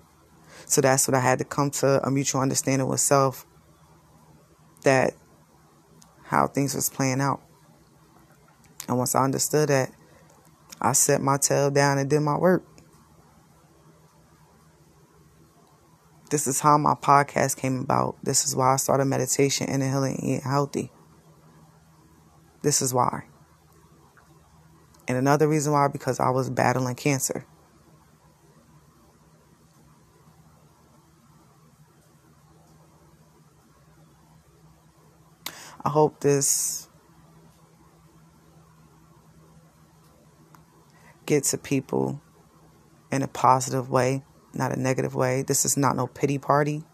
[0.67, 3.47] So that's what I had to come to a mutual understanding with self
[4.83, 5.15] that
[6.25, 7.41] how things was playing out.
[8.89, 9.91] And once I understood that,
[10.81, 12.65] I set my tail down and did my work.
[16.31, 18.17] This is how my podcast came about.
[18.23, 20.93] This is why I started meditation and healing and eating healthy.
[22.63, 23.25] This is why.
[25.09, 27.45] And another reason why, because I was battling cancer.
[35.85, 36.89] I hope this
[41.27, 42.21] gets to people
[43.11, 44.23] in a positive way,
[44.55, 45.43] not a negative way.
[45.43, 46.85] This is not no pity party.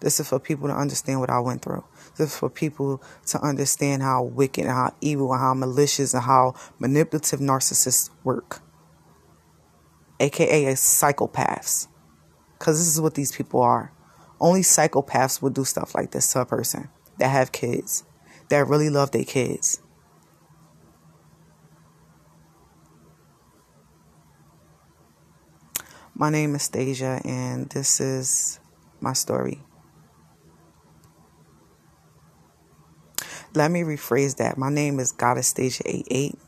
[0.00, 1.84] This is for people to understand what I went through.
[2.16, 6.24] This is for people to understand how wicked and how evil and how malicious and
[6.24, 8.60] how manipulative narcissists work.
[10.18, 11.86] AKA psychopaths.
[12.58, 13.92] Because this is what these people are.
[14.40, 18.04] Only psychopaths would do stuff like this to a person that have kids,
[18.48, 19.80] that really love their kids.
[26.22, 28.60] My name is Stasia, and this is
[29.00, 29.60] my story.
[33.54, 34.56] Let me rephrase that.
[34.56, 36.38] My name is Goddess Stasia 88,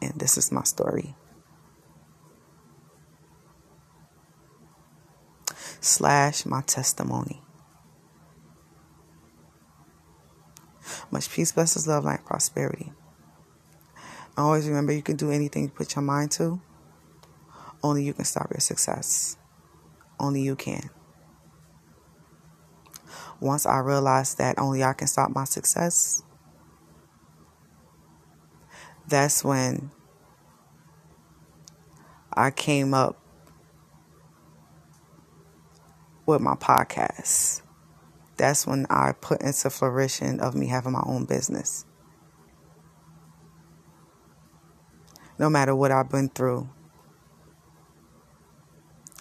[0.00, 1.16] and this is my story.
[5.80, 7.42] Slash my testimony.
[11.10, 12.92] Much peace, blessings, love, light, prosperity.
[14.36, 16.60] I Always remember you can do anything you put your mind to.
[17.82, 19.36] Only you can stop your success.
[20.18, 20.90] Only you can.
[23.40, 26.22] Once I realized that only I can stop my success,
[29.08, 29.90] that's when
[32.32, 33.20] I came up
[36.26, 37.62] with my podcast.
[38.36, 41.86] That's when I put into flourishing of me having my own business.
[45.38, 46.68] No matter what I've been through,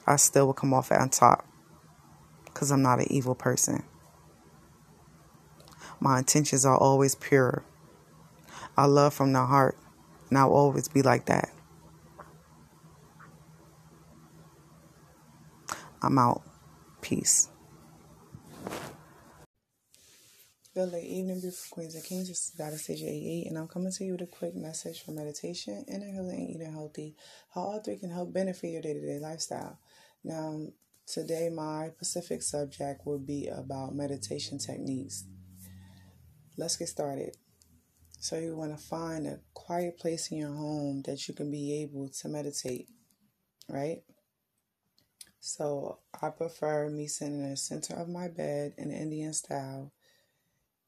[0.07, 1.47] I still will come off on top
[2.45, 3.83] because I'm not an evil person.
[5.99, 7.63] My intentions are always pure.
[8.77, 9.77] I love from the heart,
[10.29, 11.49] and I'll always be like that.
[16.01, 16.43] I'm out.
[17.01, 17.49] Peace.
[20.75, 22.27] Good late evening, beautiful queens and kings.
[22.27, 25.85] This is Goddess 88, and I'm coming to you with a quick message for meditation,
[25.87, 27.15] inner healing, eating healthy.
[27.53, 29.79] How all three can help benefit your day to day lifestyle.
[30.25, 30.59] Now,
[31.05, 35.23] today, my specific subject will be about meditation techniques.
[36.57, 37.37] Let's get started.
[38.19, 41.83] So you want to find a quiet place in your home that you can be
[41.83, 42.89] able to meditate,
[43.69, 44.01] right?
[45.41, 49.91] So I prefer me sitting in the center of my bed in Indian style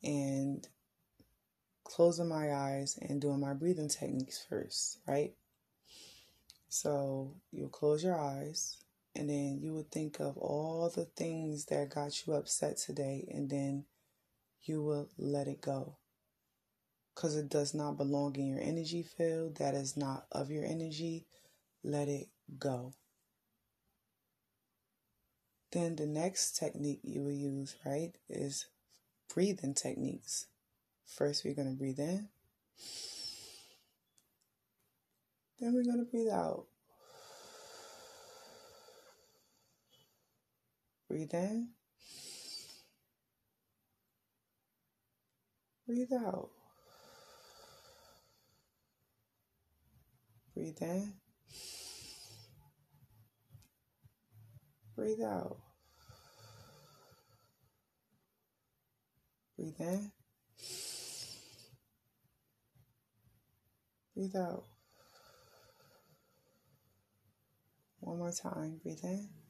[0.01, 0.67] and
[1.83, 5.35] closing my eyes and doing my breathing techniques first, right?
[6.69, 8.77] So you'll close your eyes
[9.17, 13.49] and then you would think of all the things that got you upset today and
[13.49, 13.85] then
[14.61, 15.97] you will let it go.
[17.15, 21.25] Because it does not belong in your energy field, that is not of your energy.
[21.83, 22.27] Let it
[22.59, 22.93] go.
[25.71, 28.67] Then the next technique you will use, right, is
[29.33, 30.45] breathing techniques.
[31.05, 32.29] First, we're going to breathe in.
[35.59, 36.67] Then we're going to breathe out.
[41.09, 41.69] Breathe in.
[45.87, 46.49] Breathe out.
[50.53, 51.13] Breathe in.
[54.97, 55.57] Breathe out.
[59.55, 60.11] Breathe in.
[64.13, 64.65] Breathe out.
[68.01, 68.81] One more time.
[68.83, 69.46] Breathe in.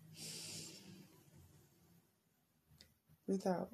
[3.28, 3.70] Breathe out.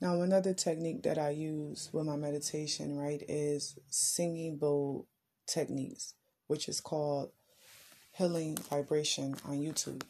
[0.00, 5.08] Now, another technique that I use with my meditation, right, is singing bowl
[5.46, 6.14] techniques
[6.50, 7.30] which is called
[8.10, 10.02] Healing Vibration on YouTube.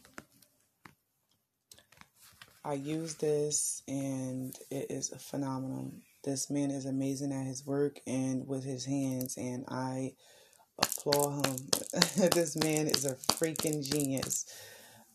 [2.64, 5.92] I use this and it is phenomenal.
[6.24, 10.14] This man is amazing at his work and with his hands, and I
[10.80, 11.56] applaud him.
[12.32, 14.46] this man is a freaking genius.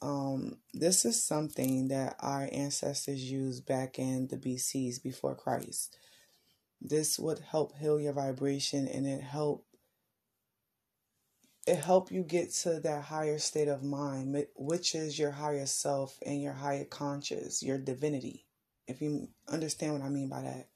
[0.01, 5.97] Um, this is something that our ancestors used back in the BCs before Christ.
[6.81, 9.65] This would help heal your vibration and it helped
[11.65, 16.19] it help you get to that higher state of mind which is your higher self
[16.23, 18.45] and your higher conscious your divinity
[18.87, 20.67] if you understand what i mean by that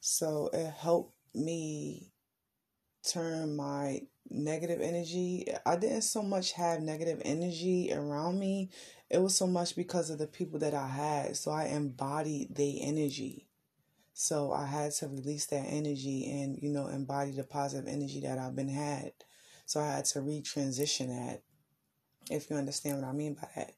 [0.00, 2.12] so it helped me
[3.06, 8.68] turn my negative energy i didn't so much have negative energy around me
[9.08, 12.74] it was so much because of the people that i had so i embodied their
[12.80, 13.46] energy
[14.18, 18.38] so I had to release that energy and, you know, embody the positive energy that
[18.38, 19.12] I've been had.
[19.66, 21.42] So I had to retransition that,
[22.30, 23.72] if you understand what I mean by that.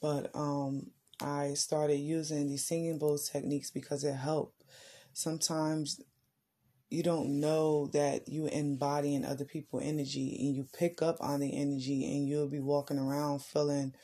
[0.00, 0.90] But um,
[1.20, 4.64] I started using these singing bowl techniques because it helped.
[5.12, 6.00] Sometimes
[6.90, 11.54] you don't know that you embodying other people' energy and you pick up on the
[11.54, 13.94] energy and you'll be walking around feeling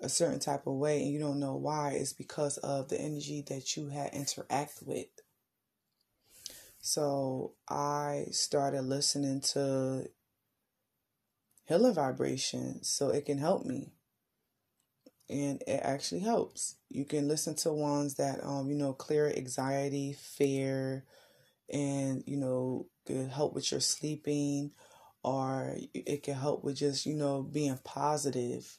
[0.00, 1.90] a certain type of way and you don't know why.
[1.92, 5.08] It's because of the energy that you had interact with.
[6.80, 10.08] So i started listening to
[11.66, 13.92] healing vibration so it can help me.
[15.28, 16.76] And it actually helps.
[16.88, 21.04] You can listen to ones that um you know clear anxiety fear
[21.72, 24.70] and you know could help with your sleeping
[25.22, 28.78] or it can help with just you know being positive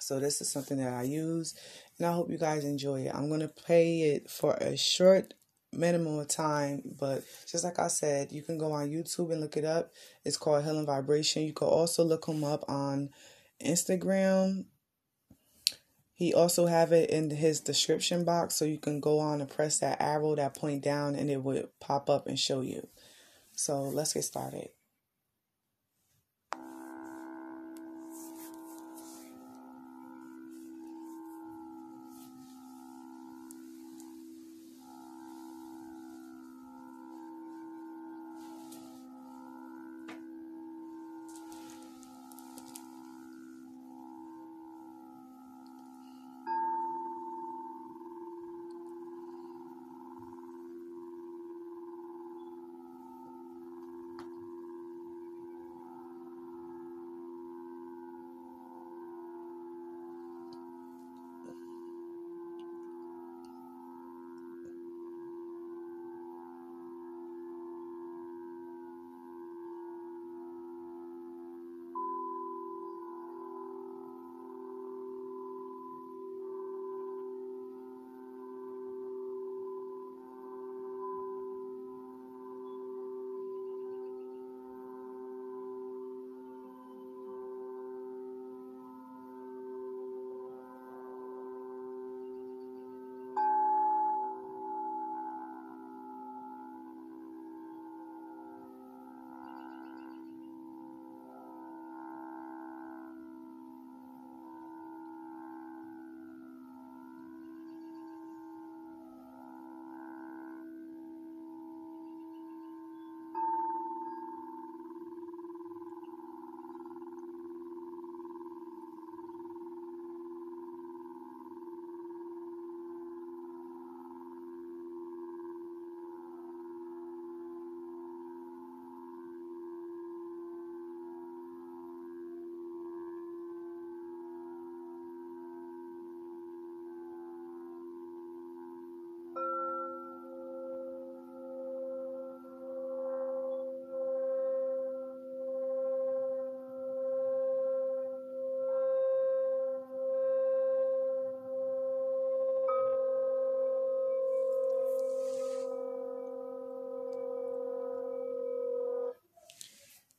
[0.00, 1.54] so this is something that I use
[1.98, 3.12] and I hope you guys enjoy it.
[3.14, 5.34] I'm going to play it for a short
[5.72, 9.56] minimum of time, but just like I said, you can go on YouTube and look
[9.56, 9.90] it up.
[10.24, 11.42] It's called Healing Vibration.
[11.42, 13.10] You can also look them up on
[13.64, 14.66] Instagram.
[16.16, 19.78] He also have it in his description box so you can go on and press
[19.80, 22.88] that arrow that point down and it would pop up and show you.
[23.54, 24.70] So let's get started.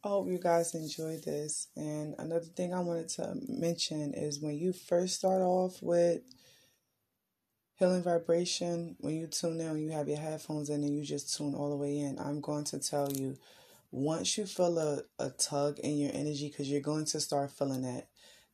[0.08, 1.68] Hope you guys enjoyed this.
[1.76, 6.22] And another thing I wanted to mention is when you first start off with
[7.76, 11.54] healing vibration, when you tune in, you have your headphones in and you just tune
[11.54, 13.38] all the way in, I'm going to tell you
[13.92, 17.84] once you feel a, a tug in your energy, because you're going to start feeling
[17.84, 18.08] that,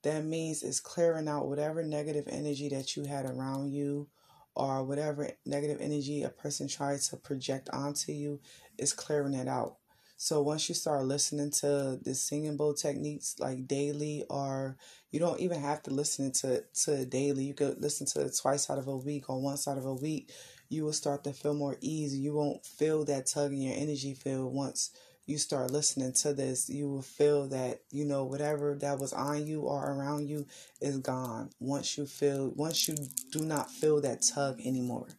[0.04, 4.08] that means it's clearing out whatever negative energy that you had around you
[4.56, 8.40] or whatever negative energy a person tried to project onto you
[8.78, 9.78] is clearing it out.
[10.24, 14.78] So once you start listening to the singing bowl techniques like daily, or
[15.12, 17.44] you don't even have to listen to to daily.
[17.44, 19.94] You could listen to it twice out of a week or once out of a
[19.94, 20.32] week.
[20.70, 22.20] You will start to feel more easy.
[22.20, 24.92] You won't feel that tug in your energy field once
[25.26, 29.46] you start listening to this, you will feel that, you know, whatever that was on
[29.46, 30.48] you or around you
[30.80, 31.50] is gone.
[31.60, 32.96] Once you feel, once you
[33.34, 35.10] do not feel that tug anymore.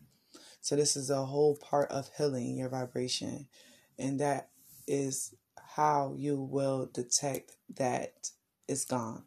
[0.62, 3.48] So, this is a whole part of healing your vibration.
[3.98, 4.48] And that
[4.86, 5.34] is
[5.74, 8.12] how you will detect that
[8.68, 9.24] it's gone.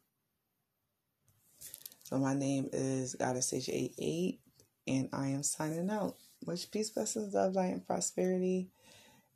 [2.04, 4.40] So, my name is Goddess Stasia 88,
[4.88, 6.16] and I am signing out.
[6.46, 8.70] Much peace, blessings, love, light, and prosperity.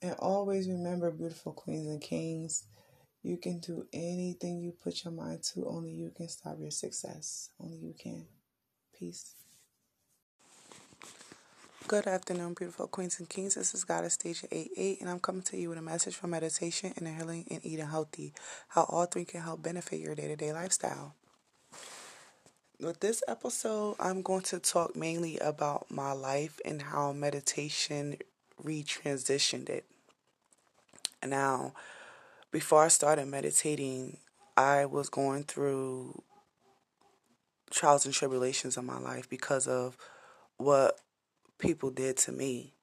[0.02, 2.66] And always remember, beautiful queens and kings,
[3.24, 5.68] you can do anything you put your mind to.
[5.68, 7.50] Only you can stop your success.
[7.60, 8.26] Only you can.
[8.98, 9.36] Peace.
[11.92, 13.56] Good afternoon, beautiful queens and kings.
[13.56, 16.94] This is Goddess Stasia 88, and I'm coming to you with a message from meditation
[16.96, 18.34] and healing and eating healthy.
[18.70, 21.16] How all three can help benefit your day to day lifestyle.
[22.80, 28.16] With this episode, I'm going to talk mainly about my life and how meditation
[28.64, 29.84] retransitioned it.
[31.28, 31.74] Now,
[32.54, 34.16] before I started meditating,
[34.56, 36.24] I was going through
[37.70, 39.98] trials and tribulations in my life because of
[40.56, 40.98] what
[41.62, 42.74] people did to me.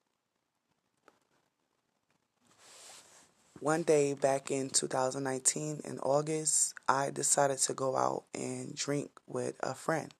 [3.59, 9.55] One day back in 2019 in August, I decided to go out and drink with
[9.61, 10.13] a friend.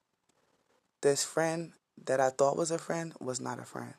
[1.02, 1.72] This friend
[2.06, 3.94] that I thought was a friend was not a friend.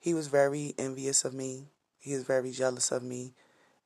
[0.00, 1.68] He was very envious of me.
[2.00, 3.34] He was very jealous of me.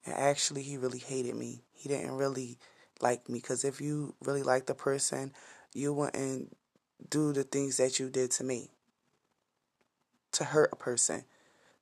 [0.06, 1.60] And actually, he really hated me.
[1.74, 2.58] He didn't really
[3.02, 5.34] like me because if you really liked the person,
[5.74, 6.56] you wouldn't
[7.10, 8.70] do the things that you did to me.
[10.32, 11.24] To hurt a person,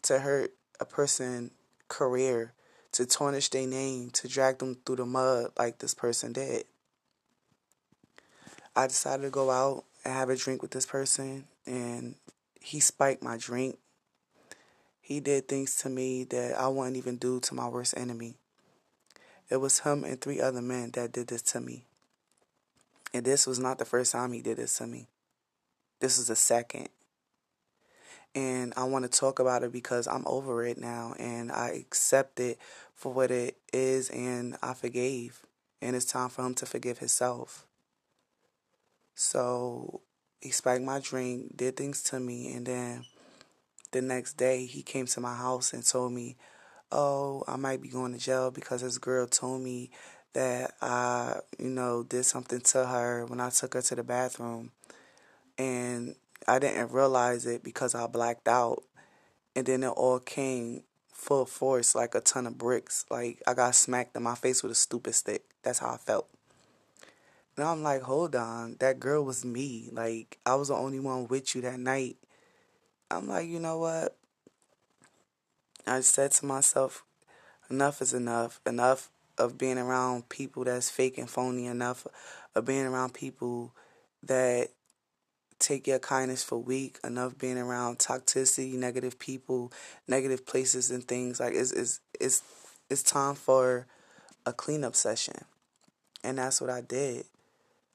[0.02, 1.50] to hurt a person'
[1.88, 2.52] career,
[2.92, 6.64] to tarnish their name, to drag them through the mud like this person did.
[8.74, 12.14] I decided to go out and have a drink with this person, and
[12.60, 13.78] he spiked my drink
[15.06, 18.34] he did things to me that I wouldn't even do to my worst enemy.
[19.48, 21.84] It was him and three other men that did this to me.
[23.14, 25.06] And this was not the first time he did this to me.
[26.00, 26.88] This was the second.
[28.36, 32.38] And I want to talk about it because I'm over it now and I accept
[32.38, 32.58] it
[32.94, 35.40] for what it is and I forgave.
[35.80, 37.66] And it's time for him to forgive himself.
[39.14, 40.02] So
[40.42, 43.06] he spiked my drink, did things to me, and then
[43.92, 46.36] the next day he came to my house and told me,
[46.92, 49.90] "Oh, I might be going to jail because this girl told me
[50.34, 54.72] that I, you know, did something to her when I took her to the bathroom."
[55.56, 56.16] And
[56.46, 58.82] I didn't realize it because I blacked out.
[59.54, 63.04] And then it all came full force like a ton of bricks.
[63.10, 65.44] Like I got smacked in my face with a stupid stick.
[65.62, 66.28] That's how I felt.
[67.56, 69.88] And I'm like, hold on, that girl was me.
[69.90, 72.16] Like I was the only one with you that night.
[73.10, 74.16] I'm like, you know what?
[75.86, 77.04] I said to myself,
[77.70, 78.60] enough is enough.
[78.66, 81.66] Enough of being around people that's fake and phony.
[81.66, 82.06] Enough
[82.54, 83.72] of being around people
[84.22, 84.68] that
[85.58, 86.98] take your kindness for weak.
[87.04, 89.72] Enough being around toxicity, negative people,
[90.08, 91.40] negative places and things.
[91.40, 92.42] Like it's it's it's
[92.90, 93.86] it's time for
[94.44, 95.44] a cleanup session,
[96.22, 97.26] and that's what I did.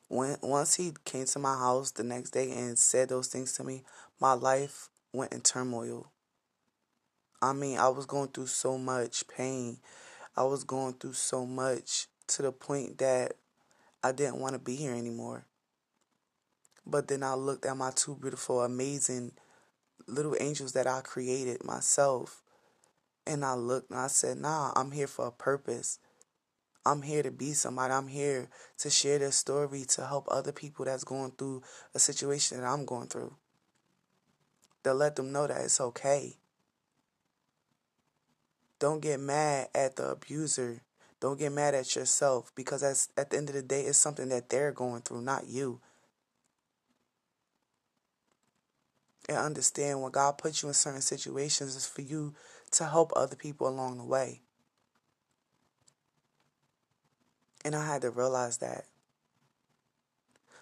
[0.08, 3.64] When once he came to my house the next day and said those things to
[3.64, 3.84] me,
[4.20, 6.12] my life went in turmoil.
[7.42, 9.78] I mean, I was going through so much pain.
[10.36, 13.34] I was going through so much to the point that
[14.04, 15.46] I didn't want to be here anymore.
[16.86, 19.34] But then I looked at my two beautiful, amazing
[20.08, 22.42] little angels that I created myself.
[23.26, 26.00] And I looked and I said, nah, I'm here for a purpose.
[26.86, 27.94] I'm here to be somebody.
[27.94, 31.62] I'm here to share this story to help other people that's going through
[31.94, 33.36] a situation that I'm going through
[34.84, 36.38] to let them know that it's okay.
[38.80, 40.82] Don't get mad at the abuser.
[41.20, 42.82] Don't get mad at yourself because
[43.16, 45.80] at the end of the day, it's something that they're going through, not you.
[49.30, 52.34] And understand when God puts you in certain situations, is for you
[52.72, 54.42] to help other people along the way.
[57.64, 58.86] And I had to realize that.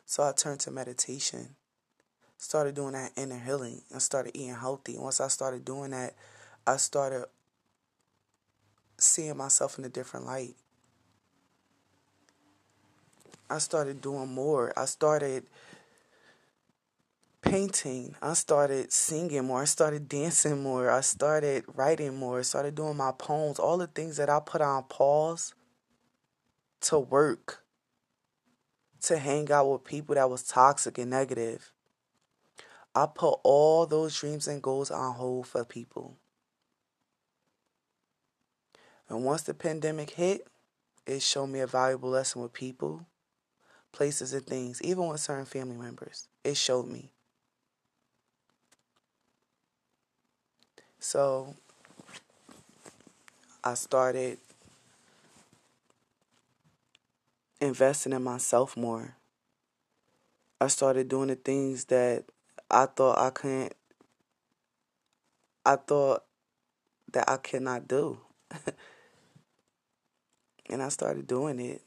[0.05, 1.55] So I turned to meditation.
[2.37, 4.97] Started doing that inner healing and started eating healthy.
[4.97, 6.15] Once I started doing that,
[6.65, 7.25] I started
[8.97, 10.55] seeing myself in a different light.
[13.49, 14.73] I started doing more.
[14.77, 15.45] I started
[17.49, 18.15] painting.
[18.21, 19.61] I started singing more.
[19.61, 20.89] I started dancing more.
[20.89, 22.39] I started writing more.
[22.39, 23.59] I started doing my poems.
[23.59, 25.53] All the things that I put on pause
[26.81, 27.63] to work,
[29.01, 31.71] to hang out with people that was toxic and negative.
[32.95, 36.17] I put all those dreams and goals on hold for people.
[39.07, 40.47] And once the pandemic hit,
[41.05, 43.07] it showed me a valuable lesson with people,
[43.91, 46.27] places, and things, even with certain family members.
[46.43, 47.11] It showed me.
[50.99, 51.55] So
[53.63, 54.37] I started
[57.61, 59.15] investing in myself more.
[60.59, 62.25] I started doing the things that
[62.69, 63.73] I thought I couldn't,
[65.65, 66.25] I thought
[67.13, 68.19] that I cannot do.
[70.69, 71.81] and I started doing it.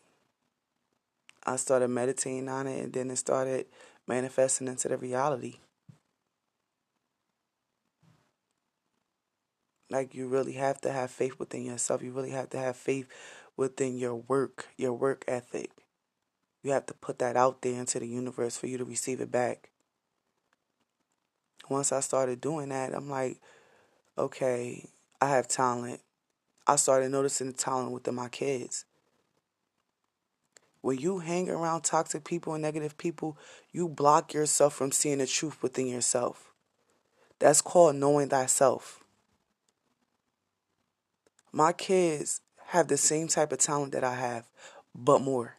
[1.45, 3.67] I started meditating on it, and then it started
[4.07, 5.57] manifesting into the reality.
[9.93, 12.03] Like, you really have to have faith within yourself.
[12.03, 13.07] You really have to have faith
[13.59, 15.71] within your work, your work ethic.
[16.63, 19.31] You have to put that out there into the universe for you to receive it
[19.31, 19.69] back.
[21.69, 23.39] Once I started doing that, I'm like,
[24.17, 24.89] okay,
[25.21, 26.01] I have talent.
[26.67, 28.87] I started noticing the talent within my kids.
[30.81, 33.37] When you hang around toxic people and negative people,
[33.73, 36.55] you block yourself from seeing the truth within yourself.
[37.41, 39.02] That's called knowing thyself.
[41.53, 44.49] My kids have the same type of talent that I have,
[44.95, 45.57] but more.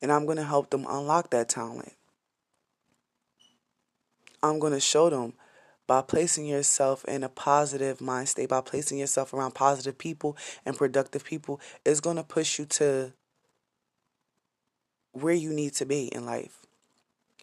[0.00, 1.92] And I'm going to help them unlock that talent.
[4.40, 5.32] I'm going to show them
[5.88, 10.76] by placing yourself in a positive mind state, by placing yourself around positive people and
[10.76, 13.12] productive people, is going to push you to
[15.12, 16.66] where you need to be in life.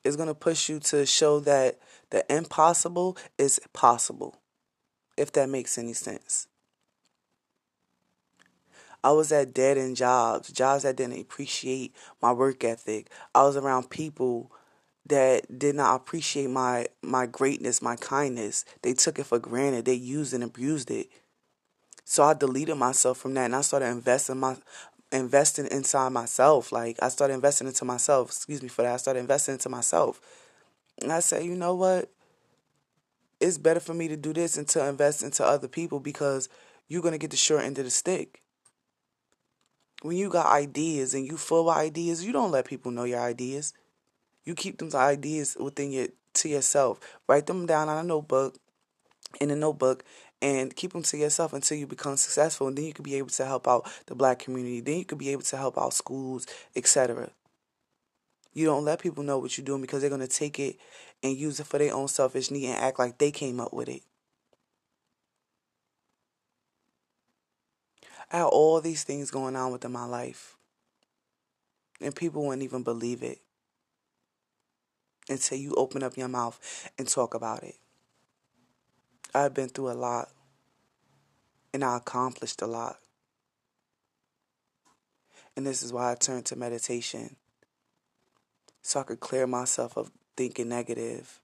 [0.06, 1.80] It's going to push you to show that
[2.12, 4.40] the impossible is possible
[5.18, 6.48] if that makes any sense.
[9.04, 13.10] I was at dead end jobs, jobs that didn't appreciate my work ethic.
[13.36, 14.52] I was around people
[15.06, 18.66] that did not appreciate my my greatness, my kindness.
[18.82, 19.86] They took it for granted.
[19.86, 21.10] They used and abused it.
[22.04, 24.58] So I deleted myself from that and I started investing my
[25.12, 26.72] investing inside myself.
[26.72, 28.30] Like I started investing into myself.
[28.30, 28.94] Excuse me for that.
[28.94, 30.20] I started investing into myself.
[31.02, 32.10] And I said, you know what?
[33.40, 36.50] It's better for me to do this and to invest into other people because
[36.88, 38.42] you're going to get the short end of the stick.
[40.02, 43.22] When you got ideas and you full of ideas, you don't let people know your
[43.22, 43.74] ideas.
[44.44, 47.00] You keep those ideas within your to yourself.
[47.28, 48.58] Write them down on a notebook,
[49.42, 50.04] in a notebook,
[50.42, 52.68] and keep them to yourself until you become successful.
[52.68, 54.82] And then you could be able to help out the black community.
[54.82, 57.32] Then you could be able to help out schools, etc.
[58.54, 60.78] You don't let people know what you're doing because they're to take it
[61.26, 63.90] and use it for their own selfish need and act like they came up with
[63.90, 64.04] it.
[68.32, 70.56] I had all these things going on within my life.
[72.00, 73.40] And people wouldn't even believe it
[75.28, 77.76] until you open up your mouth and talk about it.
[79.34, 80.30] I've been through a lot
[81.74, 82.98] and I accomplished a lot.
[85.58, 87.38] And this is why I turned to meditation
[88.84, 91.40] so I could clear myself of thinking negative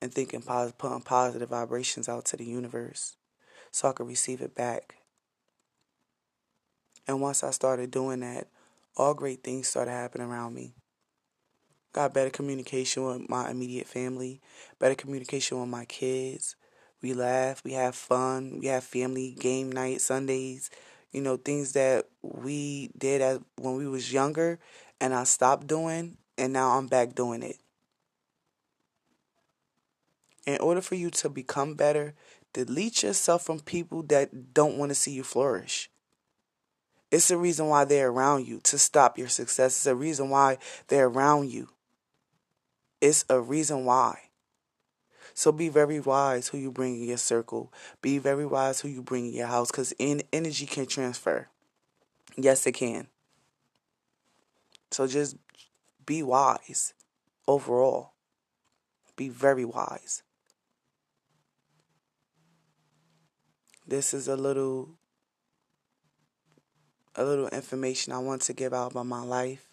[0.00, 3.16] and thinking positive, putting positive vibrations out to the universe
[3.70, 4.96] so I could receive it back.
[7.06, 8.48] And once I started doing that,
[8.96, 10.74] all great things started happening around me.
[11.92, 14.40] Got better communication with my immediate family,
[14.78, 16.54] better communication with my kids.
[17.00, 20.70] We laugh, we have fun, we have family game night Sundays,
[21.12, 24.58] you know, things that we did as when we was younger
[25.00, 27.56] and I stopped doing and now I'm back doing it.
[30.48, 32.14] In order for you to become better,
[32.54, 35.90] delete yourself from people that don't want to see you flourish.
[37.10, 39.76] It's the reason why they're around you to stop your success.
[39.76, 41.68] It's a reason why they're around you.
[43.02, 44.30] It's a reason why.
[45.34, 47.70] So be very wise who you bring in your circle.
[48.00, 51.48] Be very wise who you bring in your house because in energy can transfer.
[52.38, 53.08] Yes, it can.
[54.92, 55.36] So just
[56.06, 56.94] be wise
[57.46, 58.12] overall.
[59.14, 60.22] Be very wise.
[63.88, 64.90] This is a little
[67.16, 69.66] a little information I want to give out about my life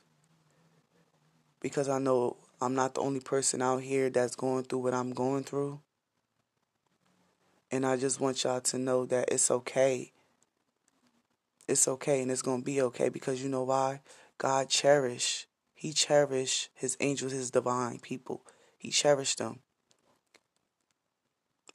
[1.59, 5.11] because I know I'm not the only person out here that's going through what I'm
[5.11, 5.81] going through.
[7.69, 10.13] And I just want y'all to know that it's okay.
[11.67, 13.99] It's okay and it's going to be okay because you know why?
[14.37, 15.45] God cherish.
[15.73, 18.43] He cherished his angels, his divine people.
[18.77, 19.59] He cherished them.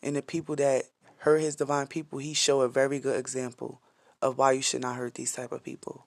[0.02, 0.84] And the people that
[1.20, 3.80] hurt his divine people, he showed a very good example
[4.22, 6.06] of why you should not hurt these type of people.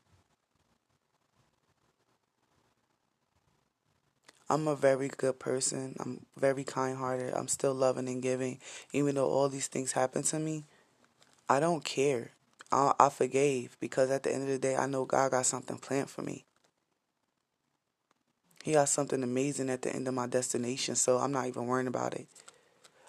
[4.49, 5.95] I'm a very good person.
[5.99, 7.33] I'm very kind-hearted.
[7.33, 8.59] I'm still loving and giving,
[8.91, 10.65] even though all these things happen to me.
[11.47, 12.31] I don't care.
[12.71, 15.77] I, I forgave because at the end of the day, I know God got something
[15.77, 16.43] planned for me.
[18.63, 21.87] He got something amazing at the end of my destination, so I'm not even worrying
[21.87, 22.27] about it.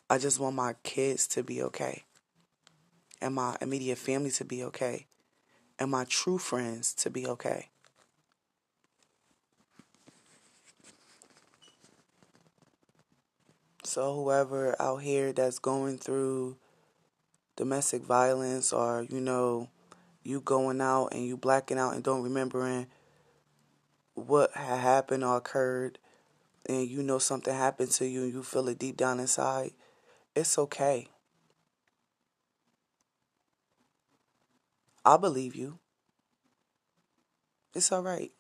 [0.09, 2.05] I just want my kids to be okay
[3.21, 5.07] and my immediate family to be okay
[5.79, 7.71] and my true friends to be okay.
[13.83, 16.57] So, whoever out here that's going through
[17.57, 19.69] domestic violence or, you know,
[20.23, 22.87] you going out and you blacking out and don't remembering
[24.15, 25.99] what had happened or occurred
[26.67, 29.73] and you know something happened to you and you feel it deep down inside,
[30.35, 31.09] it's okay.
[35.05, 35.79] I believe you.
[37.75, 38.33] It's all right.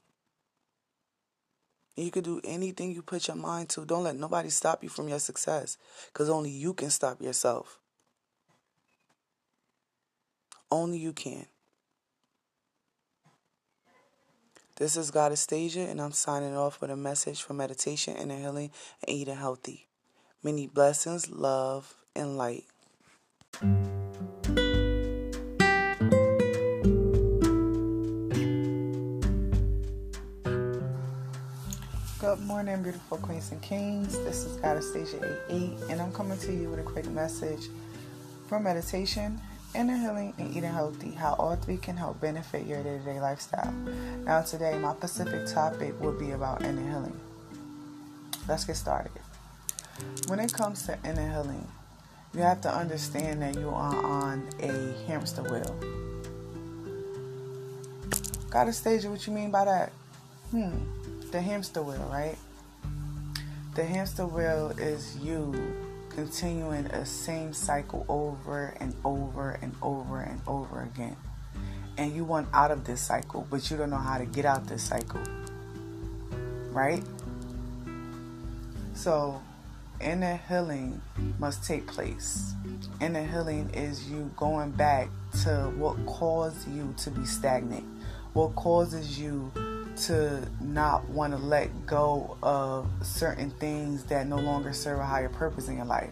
[1.96, 3.84] You can do anything you put your mind to.
[3.84, 5.76] Don't let nobody stop you from your success
[6.12, 7.78] because only you can stop yourself.
[10.70, 11.46] Only you can.
[14.76, 18.72] This is Goddess Stasia, and I'm signing off with a message for meditation and healing
[19.06, 19.86] and eating healthy.
[20.44, 22.64] Many blessings, love, and light.
[32.20, 34.18] Good morning, beautiful queens and kings.
[34.18, 37.68] This is Goddess Stasia 88, and I'm coming to you with a quick message
[38.46, 39.40] for meditation,
[39.74, 41.12] inner healing, and eating healthy.
[41.12, 43.72] How all three can help benefit your day to day lifestyle.
[44.26, 47.18] Now, today, my specific topic will be about inner healing.
[48.46, 49.23] Let's get started.
[50.26, 51.66] When it comes to inner healing,
[52.34, 55.76] you have to understand that you are on a hamster wheel.
[58.50, 59.92] Gotta Goddess Stasia, what you mean by that?
[60.50, 60.94] Hmm
[61.34, 62.36] the hamster wheel, right?
[63.74, 65.52] The hamster wheel is you
[66.10, 71.16] continuing a same cycle over and over and over and over again.
[71.98, 74.58] And you want out of this cycle, but you don't know how to get out
[74.58, 75.20] of this cycle.
[76.70, 77.02] Right?
[78.94, 79.42] So,
[80.00, 81.00] inner healing
[81.38, 82.52] must take place.
[83.00, 85.08] Inner healing is you going back
[85.42, 87.84] to what caused you to be stagnant,
[88.32, 89.50] what causes you
[89.96, 95.28] to not want to let go of certain things that no longer serve a higher
[95.28, 96.10] purpose in your life.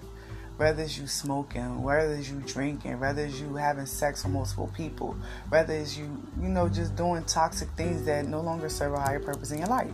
[0.56, 4.70] Whether it's you smoking, whether it's you drinking, whether it's you having sex with multiple
[4.76, 5.16] people,
[5.48, 9.18] whether it's you, you know, just doing toxic things that no longer serve a higher
[9.18, 9.90] purpose in your life.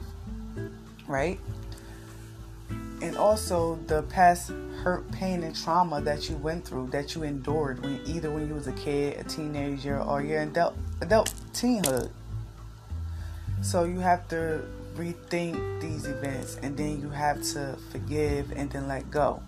[1.07, 1.41] Right?
[3.01, 4.51] And also the past
[4.83, 8.55] hurt, pain, and trauma that you went through, that you endured when either when you
[8.55, 12.11] was a kid, a teenager, or your adult adult teenhood
[13.61, 14.63] so you have to
[14.97, 19.43] rethink these events and then you have to forgive and then let go.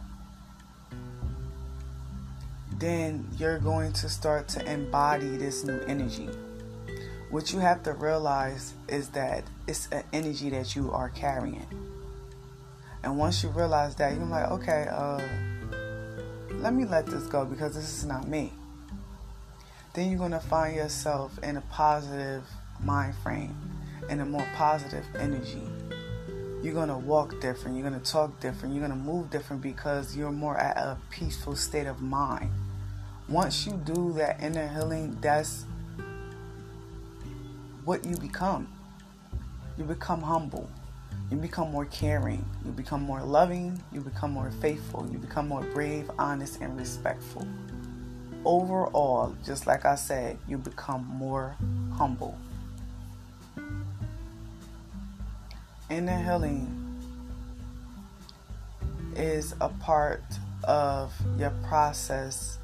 [2.79, 6.29] Then you're going to start to embody this new energy.
[7.31, 11.67] What you have to realize is that it's an energy that you are carrying.
[13.03, 15.21] And once you realize that, you're like, okay, uh,
[16.55, 18.53] let me let this go because this is not me.
[19.95, 22.45] Then you're going to find yourself in a positive
[22.83, 23.57] mind frame
[24.09, 25.63] in a more positive energy.
[26.63, 27.77] You're going to walk different.
[27.77, 28.75] You're going to talk different.
[28.75, 32.51] You're going to move different because you're more at a peaceful state of mind.
[33.29, 35.65] Once you do that inner healing, that's
[37.85, 38.69] what you become.
[39.79, 40.69] You become humble.
[41.31, 42.45] You become more caring.
[42.65, 43.81] You become more loving.
[43.93, 45.09] You become more faithful.
[45.11, 47.47] You become more brave, honest, and respectful.
[48.45, 51.57] Overall, just like I said, you become more
[51.97, 52.37] humble.
[55.91, 56.69] inner healing
[59.17, 60.23] is a part
[60.65, 62.59] of your process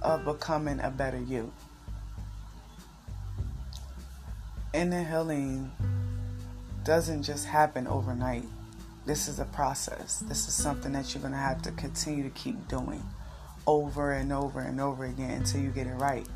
[0.00, 1.52] of becoming a better you.
[4.72, 5.70] Inner healing
[6.84, 8.44] doesn't just happen overnight.
[9.06, 10.20] This is a process.
[10.20, 13.02] This is something that you're going to have to continue to keep doing
[13.66, 16.26] over and over and over again until you get it right.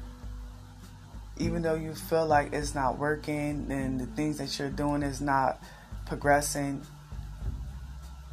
[1.39, 5.21] even though you feel like it's not working and the things that you're doing is
[5.21, 5.63] not
[6.07, 6.83] progressing,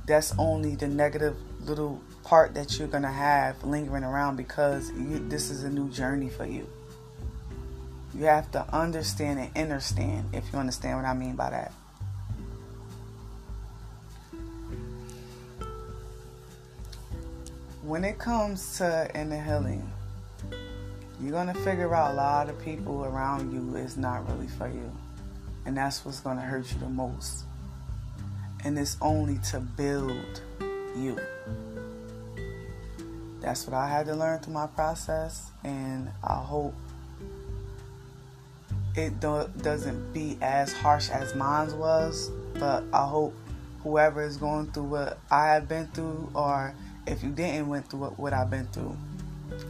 [0.06, 5.20] that's only the negative little part that you're going to have lingering around because you,
[5.30, 6.68] this is a new journey for you.
[8.14, 11.74] You have to understand and understand if you understand what I mean by that.
[17.90, 19.92] When it comes to inner healing,
[21.20, 24.68] you're going to figure out a lot of people around you is not really for
[24.68, 24.96] you.
[25.66, 27.46] And that's what's going to hurt you the most.
[28.64, 30.40] And it's only to build
[30.96, 31.18] you.
[33.42, 35.50] That's what I had to learn through my process.
[35.64, 36.76] And I hope
[38.96, 42.30] it do- doesn't be as harsh as mine was.
[42.54, 43.34] But I hope
[43.82, 46.76] whoever is going through what I have been through, or
[47.10, 48.96] if you didn't went through what, I've been through,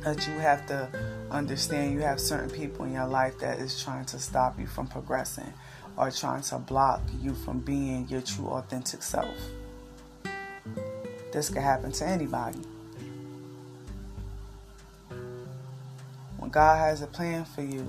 [0.02, 0.90] that you have to
[1.32, 4.88] understand you have certain people in your life that is trying to stop you from
[4.88, 5.54] progressing
[5.96, 9.36] or trying to block you from being your true authentic self.
[11.32, 12.60] This could happen to anybody.
[16.38, 17.86] When God has a plan for you,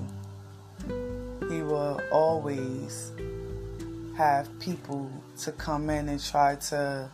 [1.49, 3.11] He will always
[4.17, 7.11] have people to come in and try to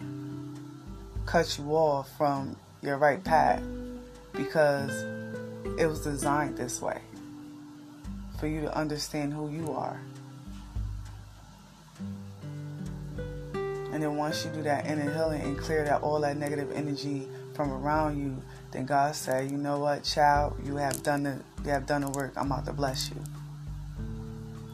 [1.27, 3.63] cut you off from your right path
[4.33, 4.93] because
[5.79, 7.01] it was designed this way
[8.39, 10.01] for you to understand who you are.
[13.93, 17.27] And then once you do that inner healing and clear that all that negative energy
[17.55, 20.55] from around you, then God said, "You know what, child?
[20.63, 22.35] You have done the you have done the work.
[22.37, 23.17] I'm about to bless you."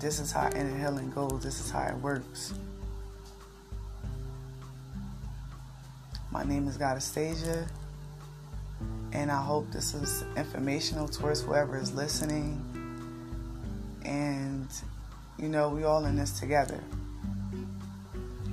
[0.01, 1.43] This is how inner healing goes.
[1.45, 2.53] This is how it works.
[6.33, 7.69] My name is Goddess Stasia
[9.13, 12.65] and I hope this is informational towards whoever is listening.
[14.03, 14.67] And,
[15.39, 16.81] you know, we all in this together.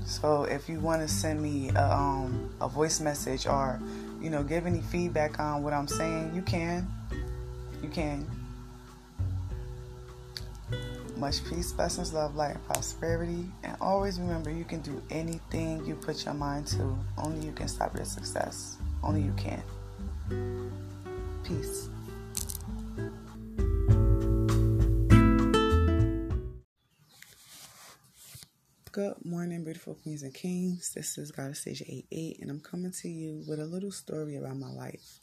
[0.06, 3.80] So if you want to send me a, um, a voice message or,
[4.22, 6.86] you know, give any feedback on what I'm saying, you can.
[7.82, 8.28] You can.
[11.20, 13.44] Much peace, blessings, love, light, and prosperity.
[13.64, 16.98] And always remember you can do anything you put your mind to.
[17.18, 18.78] Only you can stop your success.
[19.04, 19.62] Only you can.
[21.44, 21.90] Peace.
[28.94, 30.94] Good morning, beautiful queens and kings.
[30.96, 34.56] This is Goddess Godastasia 88, and I'm coming to you with a little story about
[34.56, 35.19] my life.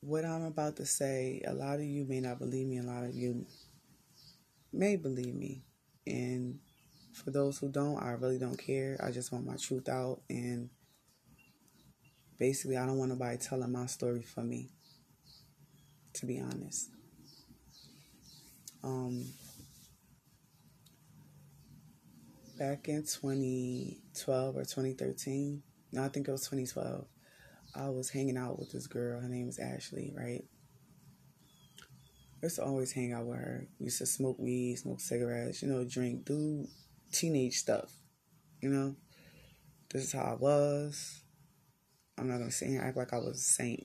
[0.00, 3.04] What I'm about to say, a lot of you may not believe me, a lot
[3.04, 3.46] of you
[4.72, 5.62] may believe me.
[6.06, 6.58] And
[7.12, 8.98] for those who don't, I really don't care.
[9.02, 10.70] I just want my truth out and
[12.38, 14.70] basically, I don't want nobody telling my story for me,
[16.14, 16.88] to be honest.
[18.82, 19.26] Um,
[22.58, 27.04] back in 2012 or 2013, no, I think it was 2012,
[27.74, 29.20] I was hanging out with this girl.
[29.20, 30.42] Her name was Ashley, right?
[32.42, 33.68] I used to always hang out with her.
[33.78, 36.66] We used to smoke weed, smoke cigarettes, you know, drink, do
[37.12, 37.92] teenage stuff,
[38.60, 38.96] you know?
[39.92, 41.22] This is how I was.
[42.18, 43.84] I'm not gonna sit here and act like I was a saint.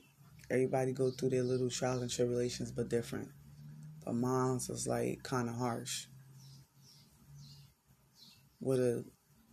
[0.50, 3.28] Everybody go through their little trials and tribulations, but different.
[4.04, 6.06] But mom's was like kind of harsh,
[8.60, 9.04] with a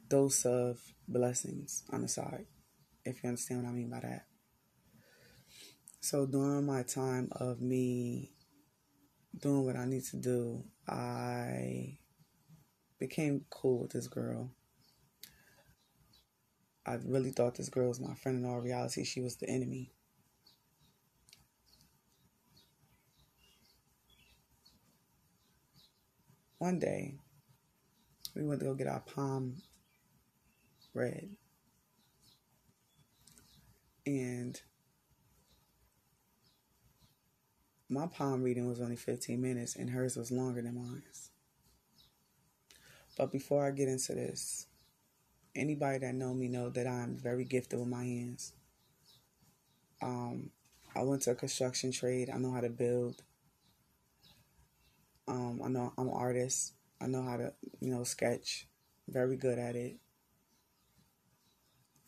[0.07, 2.45] dose of blessings on the side,
[3.05, 4.25] if you understand what I mean by that.
[6.01, 8.33] So during my time of me
[9.39, 11.97] doing what I need to do, I
[12.99, 14.51] became cool with this girl.
[16.85, 18.39] I really thought this girl was my friend.
[18.39, 19.93] In all reality, she was the enemy.
[26.57, 27.15] One day,
[28.35, 29.55] we went to go get our palm
[30.93, 31.29] read.
[34.05, 34.61] And
[37.89, 41.03] my palm reading was only 15 minutes, and hers was longer than mine.
[43.17, 44.65] But before I get into this,
[45.55, 48.53] anybody that know me know that I'm very gifted with my hands.
[50.01, 50.49] Um,
[50.95, 52.29] I went to a construction trade.
[52.33, 53.21] I know how to build.
[55.27, 56.73] Um, I know I'm an artist.
[56.99, 58.67] I know how to, you know, sketch.
[59.07, 59.97] Very good at it.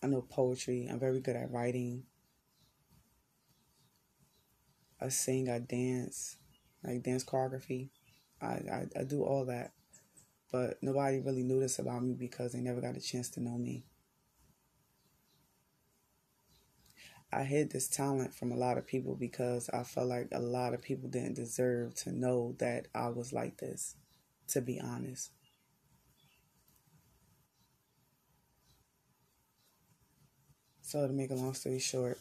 [0.03, 0.87] I know poetry.
[0.89, 2.03] I'm very good at writing.
[5.01, 5.49] I sing.
[5.49, 6.37] I dance,
[6.83, 7.89] like dance choreography.
[8.41, 9.71] I, I, I do all that
[10.55, 13.57] but nobody really knew this about me because they never got a chance to know
[13.57, 13.83] me.
[17.29, 20.73] I hid this talent from a lot of people because I felt like a lot
[20.73, 23.97] of people didn't deserve to know that I was like this,
[24.47, 25.31] to be honest.
[30.95, 32.17] So to make a long story short,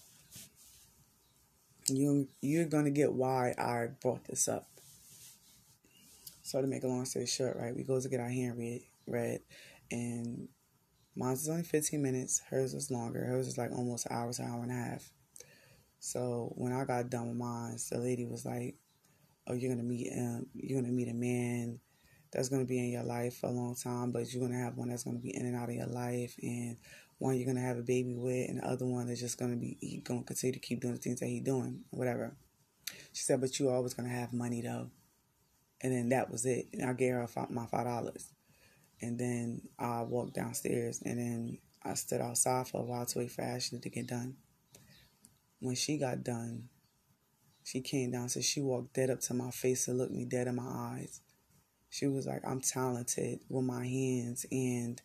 [1.86, 4.66] you you're gonna get why I brought this up.
[6.42, 8.82] So to make a long story short, right, we go to get our hand read,
[9.06, 9.42] read
[9.92, 10.48] and
[11.14, 12.42] mine's was only 15 minutes.
[12.50, 13.24] Hers was longer.
[13.24, 15.08] Hers was like almost an hour, an hour and a half.
[16.00, 18.74] So when I got done with mine, the lady was like,
[19.46, 21.78] "Oh, you're gonna meet um, you're gonna meet a man
[22.32, 24.88] that's gonna be in your life for a long time, but you're gonna have one
[24.88, 26.76] that's gonna be in and out of your life, and
[27.18, 30.02] one you're gonna have a baby with, and the other one is just gonna be
[30.04, 32.36] gonna continue to keep doing the things that he's doing, whatever."
[33.12, 34.90] She said, "But you're always gonna have money though."
[35.80, 36.68] And then that was it.
[36.72, 38.32] And I gave her my five dollars.
[39.00, 43.32] And then I walked downstairs and then I stood outside for a while to wait
[43.32, 44.36] for Ashley to get done.
[45.60, 46.70] When she got done,
[47.62, 50.46] she came down, so she walked dead up to my face and looked me dead
[50.46, 51.20] in my eyes.
[51.90, 55.00] She was like, I'm talented with my hands and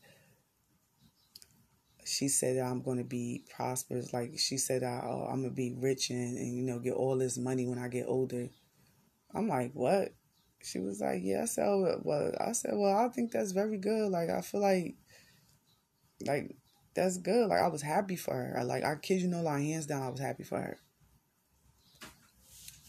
[2.09, 4.13] she said I'm going to be prosperous.
[4.13, 6.93] Like she said, I, oh, I'm going to be rich and, and, you know, get
[6.93, 8.49] all this money when I get older.
[9.33, 10.09] I'm like, what?
[10.63, 11.43] She was like, yeah.
[11.43, 11.67] I said,
[12.01, 14.11] well, I said, well, I think that's very good.
[14.11, 14.95] Like, I feel like,
[16.25, 16.55] like,
[16.95, 17.47] that's good.
[17.47, 18.63] Like, I was happy for her.
[18.63, 20.77] Like, I kid you no lie, hands down, I was happy for her.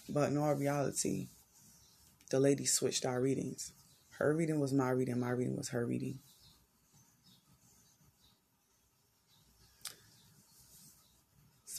[0.08, 1.28] But in all reality,
[2.30, 3.72] the lady switched our readings.
[4.18, 6.18] Her reading was my reading, my reading was her reading.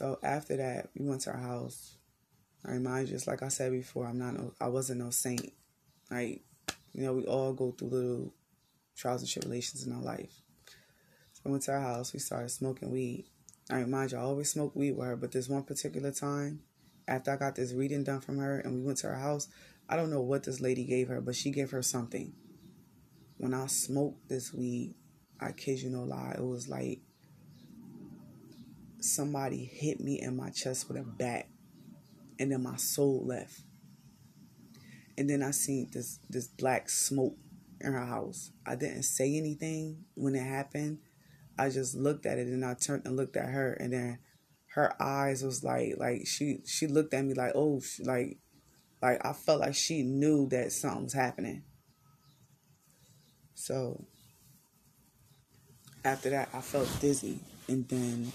[0.02, 1.98] So after that, we went to our house.
[2.66, 5.54] I remind you, just like I said before, I'm not no, I wasn't no saint.
[6.10, 6.42] Like,
[6.92, 8.34] you know, we all go through little
[8.96, 10.42] trials and tribulations in our life.
[11.34, 12.14] So I went to our house.
[12.14, 13.26] We started smoking weed.
[13.70, 16.64] I remind you, I always smoke weed with her, but this one particular time,
[17.08, 19.50] after I got this reading done from her and we went to her house,
[19.88, 22.34] I don't know what this lady gave her, but she gave her something.
[23.38, 24.96] When I smoked this weed,
[25.40, 27.02] I kid you no lie, it was like
[29.04, 31.48] somebody hit me in my chest with a bat,
[32.40, 33.62] and then my soul left.
[35.18, 37.36] And then I seen this this black smoke
[37.80, 38.52] in her house.
[38.66, 41.00] I didn't say anything when it happened.
[41.58, 44.20] I just looked at it and I turned and looked at her and then
[44.74, 48.38] her eyes was like like she she looked at me like oh like
[49.02, 51.64] like I felt like she knew that something was happening.
[53.54, 54.06] So
[56.04, 58.32] after that I felt dizzy and then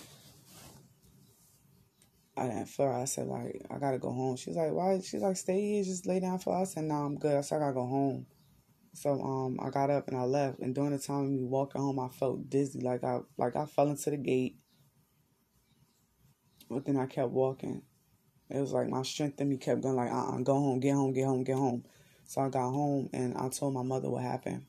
[2.37, 2.89] I didn't feel.
[2.89, 4.37] I said like I gotta go home.
[4.37, 5.01] She's like, why?
[5.01, 6.77] She's like, stay here, just lay down for us.
[6.77, 7.37] And now I'm good.
[7.37, 8.27] I said I gotta go home.
[8.95, 10.59] So um, I got up and I left.
[10.61, 13.89] And during the time we walking home, I felt dizzy, like I like I fell
[13.89, 14.57] into the gate.
[16.69, 17.83] But then I kept walking.
[18.51, 21.13] It was like my strength in me kept going like, uh-uh, go home, get home,
[21.13, 21.85] get home, get home.
[22.27, 24.67] So I got home and I told my mother what happened.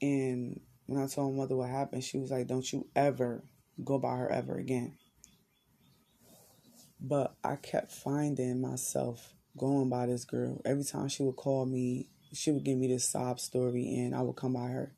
[0.00, 3.42] And when I told my mother what happened, she was like, don't you ever
[3.84, 4.94] go by her ever again.
[7.00, 10.60] But I kept finding myself going by this girl.
[10.64, 14.22] Every time she would call me, she would give me this sob story and I
[14.22, 14.92] would come by her.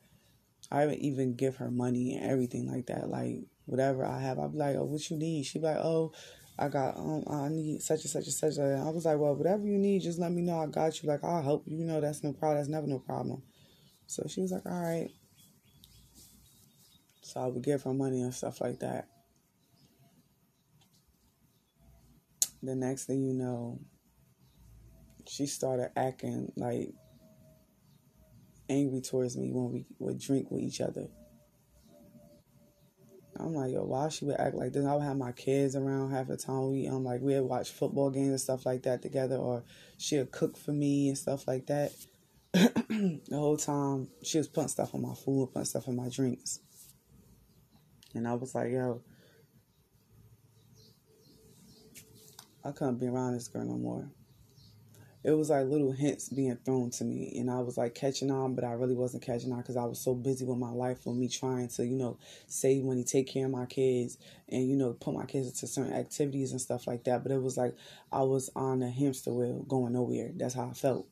[0.70, 3.08] I would even give her money and everything like that.
[3.08, 5.44] Like whatever I have, I'd be like, Oh, what you need?
[5.44, 6.12] She'd be like, Oh,
[6.58, 8.56] I got um I need such and such and such.
[8.56, 10.58] And I was like, Well, whatever you need, just let me know.
[10.58, 11.08] I got you.
[11.08, 11.78] Like, I'll help you.
[11.78, 12.58] You know, that's no problem.
[12.58, 13.42] That's never no problem.
[14.06, 15.10] So she was like, All right.
[17.22, 19.08] So I would give her money and stuff like that.
[22.62, 23.80] The next thing you know,
[25.26, 26.92] she started acting like
[28.68, 31.08] angry towards me when we would drink with each other.
[33.38, 34.84] I'm like, yo, why she would act like this?
[34.84, 36.70] I would have my kids around half the time.
[36.70, 39.64] We um like we'd watch football games and stuff like that together, or
[39.98, 41.92] she'd cook for me and stuff like that.
[42.52, 46.60] the whole time she was putting stuff on my food, putting stuff in my drinks.
[48.14, 49.02] And I was like, yo,
[52.64, 54.10] I couldn't be around this girl no more.
[55.22, 58.54] It was like little hints being thrown to me, and I was like catching on,
[58.54, 61.16] but I really wasn't catching on because I was so busy with my life, with
[61.16, 64.16] me trying to, you know, save money, take care of my kids,
[64.48, 67.22] and you know, put my kids into certain activities and stuff like that.
[67.22, 67.76] But it was like
[68.10, 70.30] I was on a hamster wheel, going nowhere.
[70.34, 71.06] That's how I felt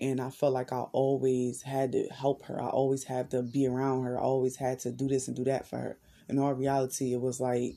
[0.00, 2.60] and I felt like I always had to help her.
[2.60, 4.18] I always had to be around her.
[4.18, 5.98] I always had to do this and do that for her.
[6.28, 7.74] In all reality, it was like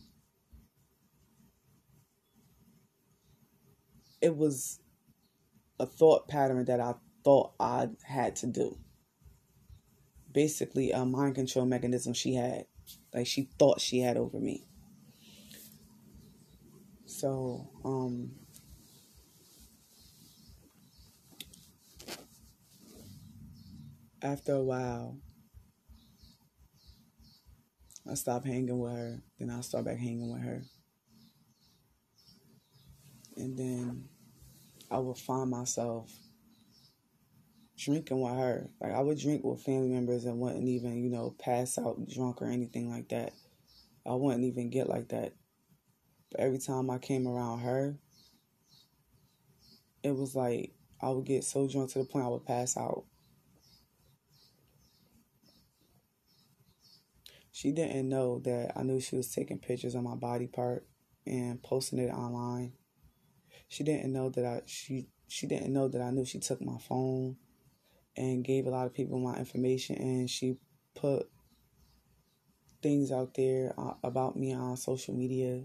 [4.22, 4.80] it was
[5.80, 6.94] a thought pattern that I
[7.26, 8.78] thought I had to do.
[10.32, 12.66] Basically, a mind control mechanism she had,
[13.14, 14.66] like she thought she had over me.
[17.06, 18.32] So, um,
[24.24, 25.18] after a while,
[28.10, 29.22] I stopped hanging with her.
[29.38, 30.64] Then I start back hanging with her.
[33.36, 34.06] And then
[34.90, 36.12] I would find myself
[37.78, 38.70] drinking with her.
[38.80, 42.42] Like I would drink with family members and wouldn't even, you know, pass out drunk
[42.42, 43.34] or anything like that.
[44.06, 45.34] I wouldn't even get like that.
[46.32, 47.98] But every time I came around her,
[50.02, 50.72] it was like
[51.02, 53.06] I would get so drunk to the point I would pass out.
[57.54, 60.88] She didn't know that I knew she was taking pictures of my body part
[61.28, 62.74] and posting it online.
[63.68, 66.80] She didn't know that I she she didn't know that I knew she took my
[66.80, 67.38] phone
[68.18, 70.58] and gave a lot of people my information and she
[70.96, 71.30] put
[72.82, 75.62] things out there uh, about me on social media.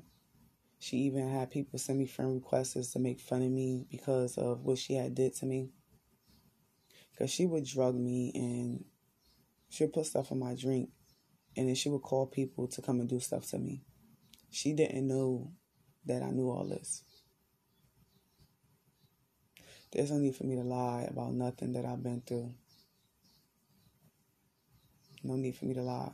[0.78, 4.60] She even had people send me friend requests to make fun of me because of
[4.62, 5.70] what she had did to me.
[7.18, 8.84] Cause she would drug me and
[9.70, 10.90] she would put stuff in my drink,
[11.58, 13.82] and then she would call people to come and do stuff to me.
[14.48, 15.50] She didn't know
[16.06, 17.02] that I knew all this.
[19.90, 22.54] There's no need for me to lie about nothing that I've been through.
[25.24, 26.12] No need for me to lie.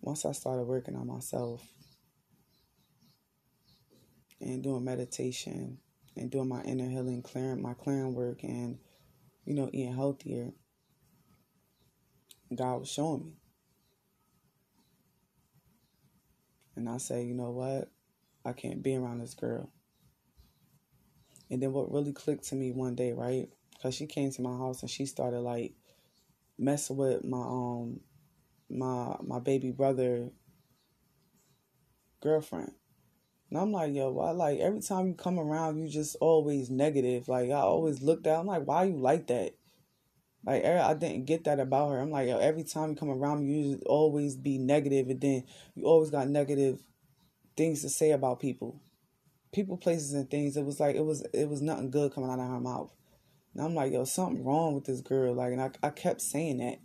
[0.00, 1.62] Once I started working on myself
[4.40, 5.76] and doing meditation
[6.16, 8.78] and doing my inner healing, clearing my clearing work and,
[9.44, 10.52] you know, eating healthier,
[12.56, 13.32] God was showing me.
[16.76, 17.90] And I say, you know what?
[18.44, 19.70] I can't be around this girl.
[21.50, 23.48] And then what really clicked to me one day, right?
[23.74, 25.74] Because she came to my house and she started like
[26.58, 28.00] messing with my um
[28.70, 30.30] my my baby brother
[32.20, 32.72] girlfriend.
[33.50, 37.28] And I'm like, yo, why like every time you come around you just always negative.
[37.28, 39.54] Like I always looked at I'm like, why you like that?
[40.44, 42.00] Like er, I didn't get that about her.
[42.00, 45.84] I'm like, yo, every time you come around you always be negative and then you
[45.84, 46.82] always got negative
[47.56, 48.80] things to say about people.
[49.52, 50.56] People, places and things.
[50.56, 52.92] It was like it was it was nothing good coming out of her mouth.
[53.54, 55.34] And I'm like, yo, something wrong with this girl.
[55.34, 56.78] Like and I, I kept saying that.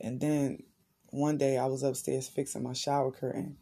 [0.00, 0.62] And then
[1.06, 3.56] one day I was upstairs fixing my shower curtain.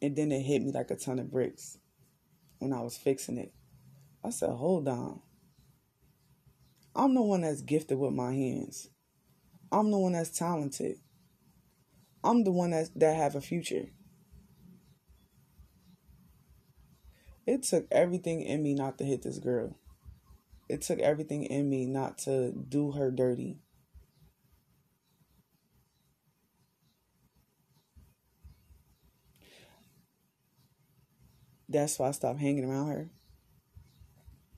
[0.00, 1.78] And then it hit me like a ton of bricks
[2.58, 3.52] when I was fixing it.
[4.24, 5.20] I said, hold on.
[6.98, 8.88] I'm the one that's gifted with my hands.
[9.70, 10.96] I'm the one that's talented.
[12.24, 13.90] I'm the one that that have a future.
[17.46, 19.78] It took everything in me not to hit this girl.
[20.68, 23.60] It took everything in me not to do her dirty.
[31.68, 33.10] That's why I stopped hanging around her.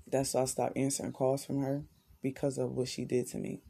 [0.07, 1.85] That's why I stopped answering calls from her
[2.23, 3.63] because of what she did to me.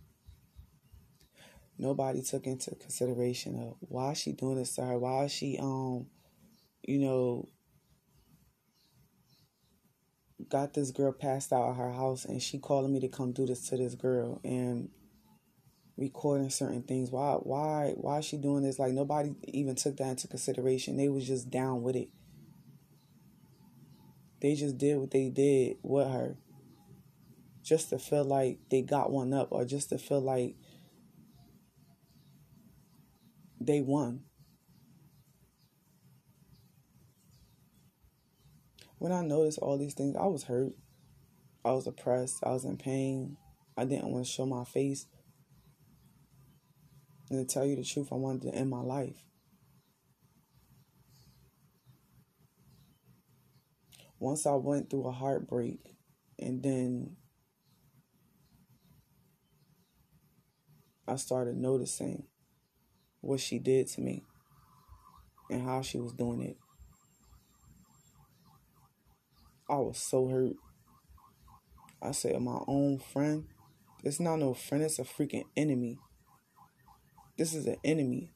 [1.79, 4.99] Nobody took into consideration of why she doing this to her.
[4.99, 6.07] Why she um,
[6.83, 7.49] you know,
[10.49, 13.47] got this girl passed out at her house and she calling me to come do
[13.47, 14.89] this to this girl and
[15.97, 17.11] recording certain things.
[17.11, 18.79] Why why why is she doing this?
[18.79, 20.97] Like nobody even took that into consideration.
[20.97, 22.09] They was just down with it.
[24.41, 26.37] They just did what they did with her.
[27.63, 30.57] Just to feel like they got one up or just to feel like
[33.61, 34.23] they won.
[38.99, 40.73] When I noticed all these things, I was hurt.
[41.65, 42.43] I was oppressed.
[42.43, 43.37] I was in pain.
[43.77, 45.07] I didn't want to show my face.
[47.31, 49.25] And to tell you the truth, I wanted to end my life.
[54.21, 55.97] once I went through a heartbreak
[56.39, 57.17] and then
[61.11, 62.23] I started noticing
[63.21, 64.23] what she did to me
[65.51, 66.57] and how she was doing it.
[69.69, 70.55] I was so hurt.
[72.01, 73.47] I said, my own friend,
[74.05, 75.99] it's not no friend, it's a freaking enemy.
[77.37, 78.33] This is an enemy.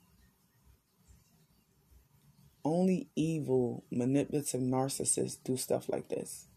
[2.65, 6.49] Only evil, manipulative narcissists do stuff like this.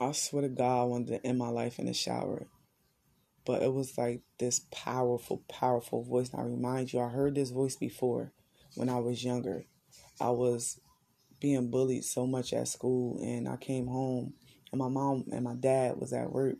[0.00, 2.48] I swear to God, I wanted to end my life in the shower.
[3.48, 6.30] But it was like this powerful, powerful voice.
[6.34, 8.30] And I remind you, I heard this voice before
[8.74, 9.64] when I was younger.
[10.20, 10.78] I was
[11.40, 14.34] being bullied so much at school, and I came home,
[14.70, 16.56] and my mom and my dad was at work,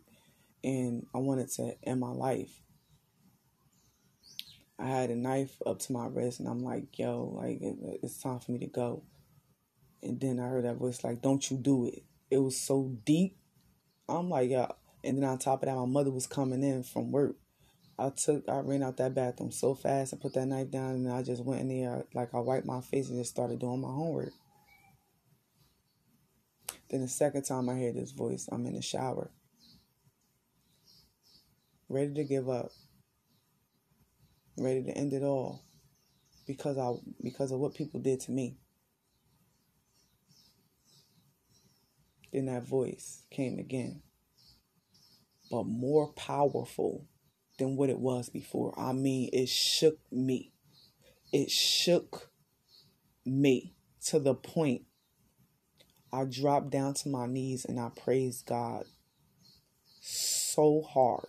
[0.64, 2.62] and I wanted to end my life.
[4.78, 7.58] I had a knife up to my wrist, and I'm like, yo, like
[8.02, 9.02] it's time for me to go.
[10.02, 13.36] And then I heard that voice like, "Don't you do it." It was so deep.
[14.08, 14.68] I'm like, yeah.
[15.04, 17.36] And then on top of that, my mother was coming in from work.
[17.98, 21.10] I took, I ran out that bathroom so fast and put that knife down, and
[21.12, 23.88] I just went in there, like I wiped my face and just started doing my
[23.88, 24.32] homework.
[26.90, 29.30] Then the second time I hear this voice, I'm in the shower,
[31.88, 32.70] ready to give up,
[34.56, 35.60] ready to end it all,
[36.46, 36.92] because I
[37.22, 38.58] because of what people did to me.
[42.32, 44.02] Then that voice came again,
[45.50, 47.06] but more powerful
[47.58, 48.78] than what it was before.
[48.78, 50.52] I mean, it shook me.
[51.32, 52.30] It shook
[53.24, 53.74] me
[54.06, 54.82] to the point
[56.12, 58.84] I dropped down to my knees and I praised God
[60.00, 61.26] so hard.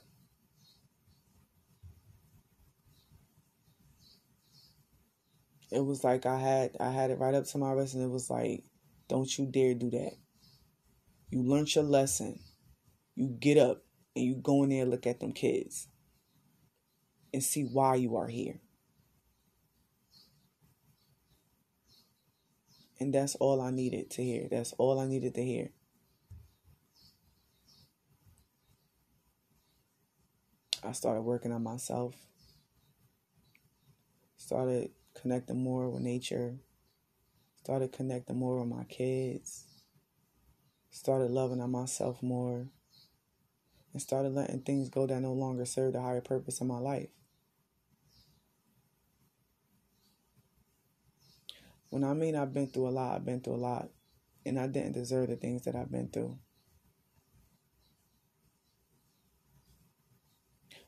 [5.71, 8.09] It was like I had I had it right up to my wrist and it
[8.09, 8.63] was like,
[9.07, 10.13] don't you dare do that.
[11.29, 12.39] You learned your lesson.
[13.15, 13.83] You get up
[14.15, 15.88] and you go in there and look at them kids
[17.34, 18.60] and see why you are here.
[22.99, 24.48] And that's all I needed to hear.
[24.52, 25.69] That's all I needed to hear.
[30.84, 32.15] I started working on myself,
[34.38, 36.56] started connecting more with nature,
[37.56, 39.65] started connecting more with my kids,
[40.90, 42.68] started loving on myself more,
[43.94, 47.10] and started letting things go that no longer serve the higher purpose in my life.
[51.90, 53.90] When I mean I've been through a lot, I've been through a lot.
[54.45, 56.38] And I didn't deserve the things that I've been through.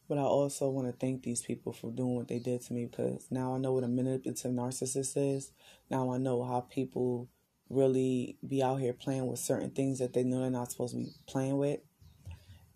[0.07, 2.85] But I also want to thank these people for doing what they did to me
[2.85, 5.51] because now I know what a manipulative narcissist is.
[5.89, 7.29] Now I know how people
[7.69, 10.99] really be out here playing with certain things that they know they're not supposed to
[10.99, 11.79] be playing with.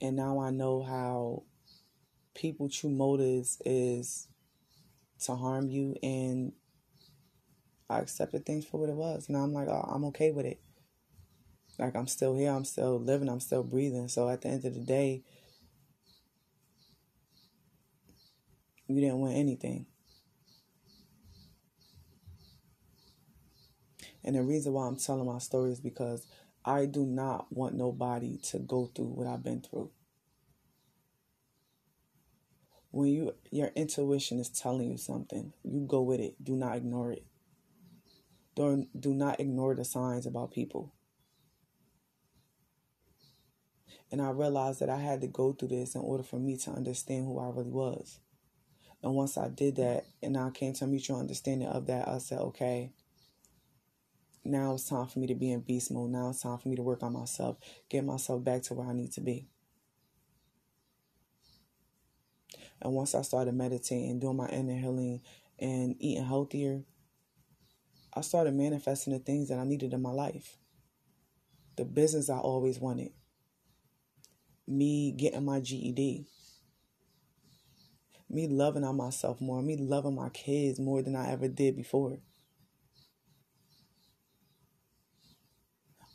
[0.02, 1.44] And now I know how
[2.34, 4.28] people true motives is
[5.22, 6.52] to harm you and
[7.90, 9.30] I accepted things for what it was.
[9.30, 10.60] Now I'm like, oh, I'm okay with it.
[11.78, 14.08] Like I'm still here, I'm still living, I'm still breathing.
[14.08, 15.24] So at the end of the day,
[18.88, 19.86] you didn't win anything.
[24.24, 26.26] And the reason why I'm telling my story is because
[26.66, 29.92] I do not want nobody to go through what I've been through.
[32.90, 36.44] When you your intuition is telling you something, you go with it.
[36.44, 37.26] Do not ignore it.
[38.56, 40.94] Don't, do not ignore the signs about people.
[44.12, 46.72] And I realized that I had to go through this in order for me to
[46.72, 48.20] understand who I really was.
[49.04, 52.18] And once I did that and I came to a mutual understanding of that, I
[52.20, 52.92] said, okay,
[54.46, 56.12] now it's time for me to be in beast mode.
[56.12, 57.58] Now it's time for me to work on myself,
[57.90, 59.48] get myself back to where I need to be.
[62.82, 65.22] And once I started meditating, doing my inner healing,
[65.58, 66.84] and eating healthier,
[68.14, 70.58] I started manifesting the things that I needed in my life.
[71.76, 73.12] The business I always wanted.
[74.68, 76.26] Me getting my GED.
[78.30, 79.62] Me loving on myself more.
[79.62, 82.20] Me loving my kids more than I ever did before.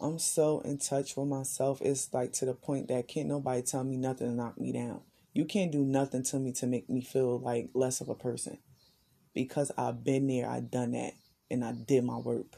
[0.01, 1.83] I'm so in touch with myself.
[1.83, 5.03] It's like to the point that can't nobody tell me nothing to knock me down.
[5.35, 8.59] You can't do nothing to me to make me feel like less of a person.
[9.35, 11.13] Because I've been there, I've done that
[11.51, 12.57] and I did my work.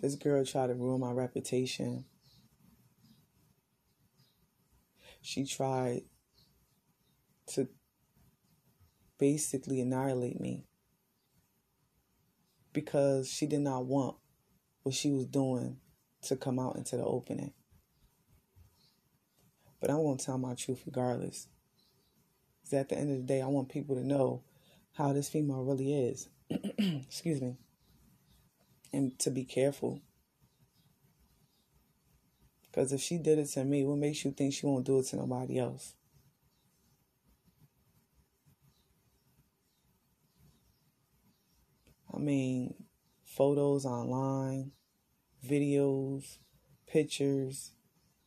[0.00, 2.06] This girl tried to ruin my reputation.
[5.20, 6.02] She tried
[7.48, 7.68] to
[9.18, 10.67] basically annihilate me
[12.80, 14.14] because she did not want
[14.84, 15.78] what she was doing
[16.22, 17.52] to come out into the opening.
[19.80, 21.48] But I'm to tell my truth regardless.
[22.60, 24.44] Because at the end of the day, I want people to know
[24.92, 26.28] how this female really is.
[26.50, 27.56] Excuse me.
[28.92, 30.00] And to be careful.
[32.62, 35.06] Because if she did it to me, what makes you think she won't do it
[35.06, 35.94] to nobody else?
[42.14, 42.74] I mean,
[43.24, 44.72] photos online,
[45.46, 46.38] videos,
[46.86, 47.72] pictures,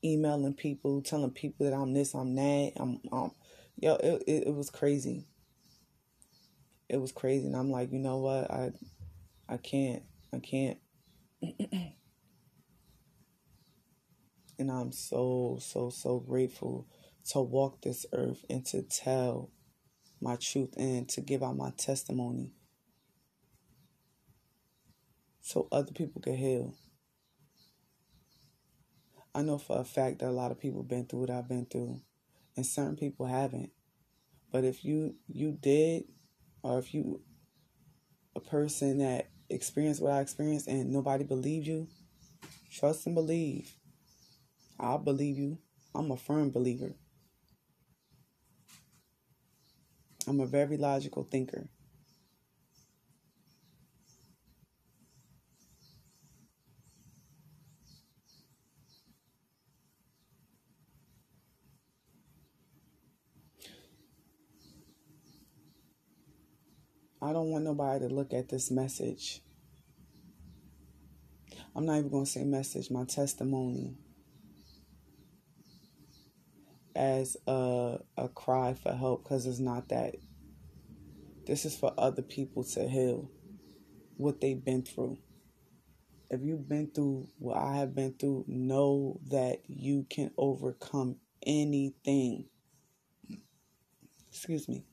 [0.03, 2.99] emailing people, telling people that I'm this, I'm that, I'm,
[3.77, 5.25] yo, it, it, it was crazy.
[6.89, 8.71] It was crazy, and I'm like, you know what, I,
[9.47, 10.03] I can't,
[10.33, 10.77] I can't.
[14.59, 16.87] and I'm so, so, so grateful
[17.29, 19.49] to walk this earth and to tell
[20.19, 22.51] my truth and to give out my testimony
[25.41, 26.75] so other people can heal.
[29.33, 31.47] I know for a fact that a lot of people have been through what I've
[31.47, 32.01] been through,
[32.55, 33.71] and certain people haven't.
[34.51, 36.03] But if you you did,
[36.63, 37.21] or if you
[38.35, 41.87] a person that experienced what I experienced and nobody believed you,
[42.71, 43.73] trust and believe.
[44.79, 45.57] I believe you.
[45.93, 46.93] I'm a firm believer.
[50.27, 51.67] I'm a very logical thinker.
[67.21, 69.41] I don't want nobody to look at this message.
[71.75, 73.95] I'm not even going to say message, my testimony
[76.95, 80.15] as a, a cry for help because it's not that.
[81.45, 83.29] This is for other people to heal
[84.17, 85.17] what they've been through.
[86.29, 92.45] If you've been through what I have been through, know that you can overcome anything.
[94.29, 94.85] Excuse me.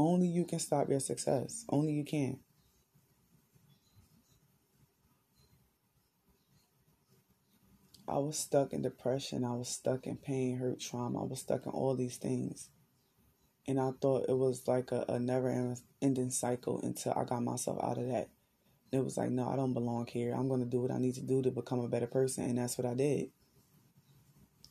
[0.00, 1.66] Only you can stop your success.
[1.68, 2.38] Only you can.
[8.08, 9.44] I was stuck in depression.
[9.44, 11.20] I was stuck in pain, hurt, trauma.
[11.20, 12.70] I was stuck in all these things.
[13.68, 17.78] And I thought it was like a, a never ending cycle until I got myself
[17.82, 18.30] out of that.
[18.92, 20.32] It was like, no, I don't belong here.
[20.34, 22.44] I'm going to do what I need to do to become a better person.
[22.44, 23.30] And that's what I did.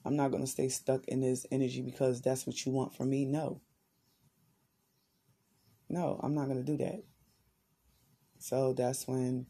[0.03, 3.11] I'm not going to stay stuck in this energy because that's what you want from
[3.11, 3.26] me.
[3.26, 3.61] No.
[5.90, 7.03] No, I'm not going to do that.
[8.38, 9.48] So that's when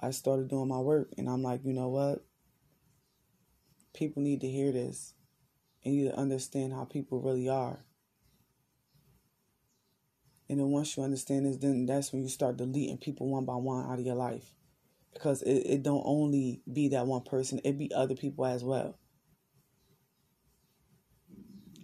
[0.00, 1.08] I started doing my work.
[1.16, 2.24] And I'm like, you know what?
[3.94, 5.14] People need to hear this
[5.84, 7.78] and you to understand how people really are.
[10.48, 13.54] And then once you understand this, then that's when you start deleting people one by
[13.54, 14.54] one out of your life.
[15.12, 18.98] Because it, it don't only be that one person, it be other people as well.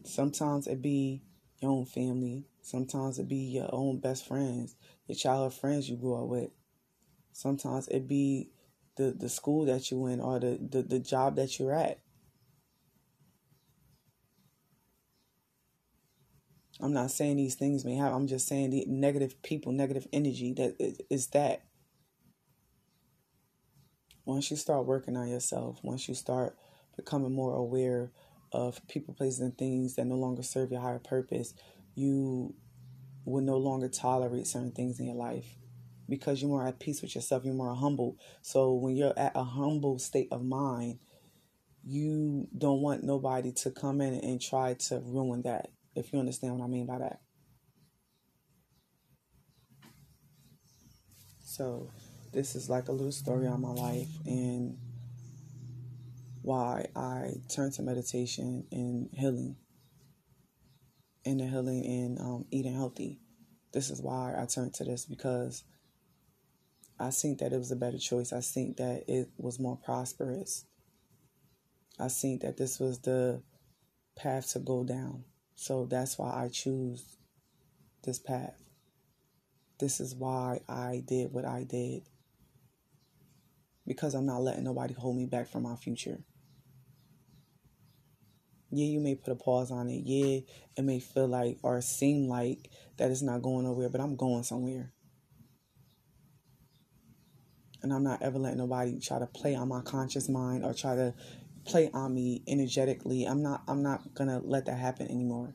[0.04, 1.22] Sometimes it be
[1.60, 2.44] your own family.
[2.62, 4.76] Sometimes it be your own best friends,
[5.06, 6.50] your childhood friends you grew up with.
[7.32, 8.50] Sometimes it be
[8.96, 12.00] the, the school that you in or the, the, the job that you're at.
[16.82, 18.14] I'm not saying these things may happen.
[18.14, 21.62] I'm just saying the negative people, negative energy that is that.
[24.24, 26.56] Once you start working on yourself, once you start
[26.96, 28.10] becoming more aware
[28.52, 31.54] of people, places, and things that no longer serve your higher purpose,
[31.94, 32.54] you
[33.24, 35.56] will no longer tolerate certain things in your life
[36.08, 38.16] because you're more at peace with yourself, you're more humble.
[38.42, 40.98] So when you're at a humble state of mind,
[41.84, 46.58] you don't want nobody to come in and try to ruin that, if you understand
[46.58, 47.20] what I mean by that.
[51.42, 51.90] So
[52.32, 54.76] this is like a little story on my life and
[56.42, 59.56] why I turned to meditation and healing
[61.24, 63.20] and the healing and um, eating healthy.
[63.72, 65.64] This is why I turned to this because
[66.98, 68.32] I think that it was a better choice.
[68.32, 70.64] I think that it was more prosperous.
[71.98, 73.42] I think that this was the
[74.16, 75.24] path to go down.
[75.54, 77.16] So that's why I choose
[78.02, 78.58] this path.
[79.78, 82.02] This is why I did what I did.
[83.86, 86.18] Because I'm not letting nobody hold me back from my future.
[88.72, 90.02] Yeah, you may put a pause on it.
[90.04, 90.40] Yeah,
[90.76, 94.44] it may feel like or seem like that it's not going nowhere, but I'm going
[94.44, 94.92] somewhere.
[97.82, 100.94] And I'm not ever letting nobody try to play on my conscious mind or try
[100.94, 101.14] to
[101.64, 103.24] play on me energetically.
[103.24, 105.54] I'm not I'm not gonna let that happen anymore.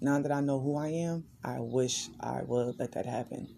[0.00, 3.48] Now that I know who I am, I wish I would let that happen.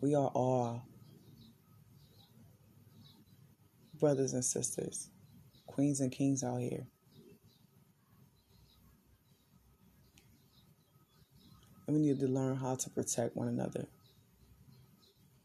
[0.00, 0.84] We are all
[4.02, 5.10] brothers and sisters,
[5.68, 6.84] queens and kings out here.
[11.86, 13.86] And we need to learn how to protect one another.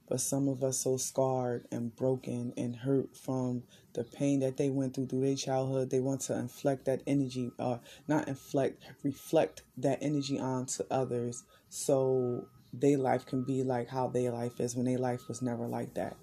[0.09, 3.61] But some of us so scarred and broken and hurt from
[3.93, 7.51] the pain that they went through through their childhood, they want to inflect that energy,
[7.59, 7.77] or uh,
[8.07, 14.31] not inflect, reflect that energy onto others so their life can be like how their
[14.31, 16.17] life is when their life was never like that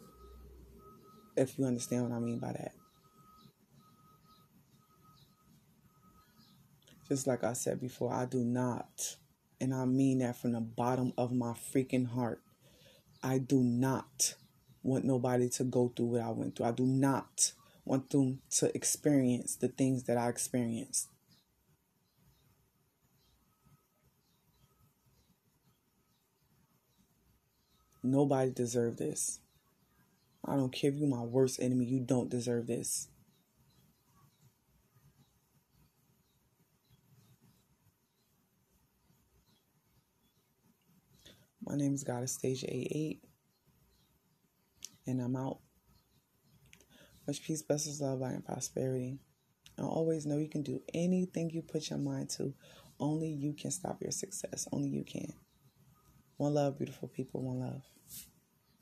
[1.36, 2.72] if you understand what I mean by that.
[7.08, 9.16] Just like I said before, I do not
[9.60, 12.42] And I mean that from the bottom of my freaking heart.
[13.22, 14.34] I do not
[14.82, 16.66] want nobody to go through what I went through.
[16.66, 17.52] I do not
[17.84, 21.08] want them to experience the things that I experienced.
[28.02, 29.40] Nobody deserves this.
[30.46, 33.08] I don't care if you're my worst enemy, you don't deserve this.
[41.66, 43.24] My name is Goddess Stasia 88,
[45.06, 45.60] and I'm out.
[47.26, 49.18] Much peace, blessings, love, light, and prosperity.
[49.78, 52.52] And always know you can do anything you put your mind to.
[53.00, 54.68] Only you can stop your success.
[54.72, 55.32] Only you can.
[56.36, 57.42] One love, beautiful people.
[57.42, 57.82] One love.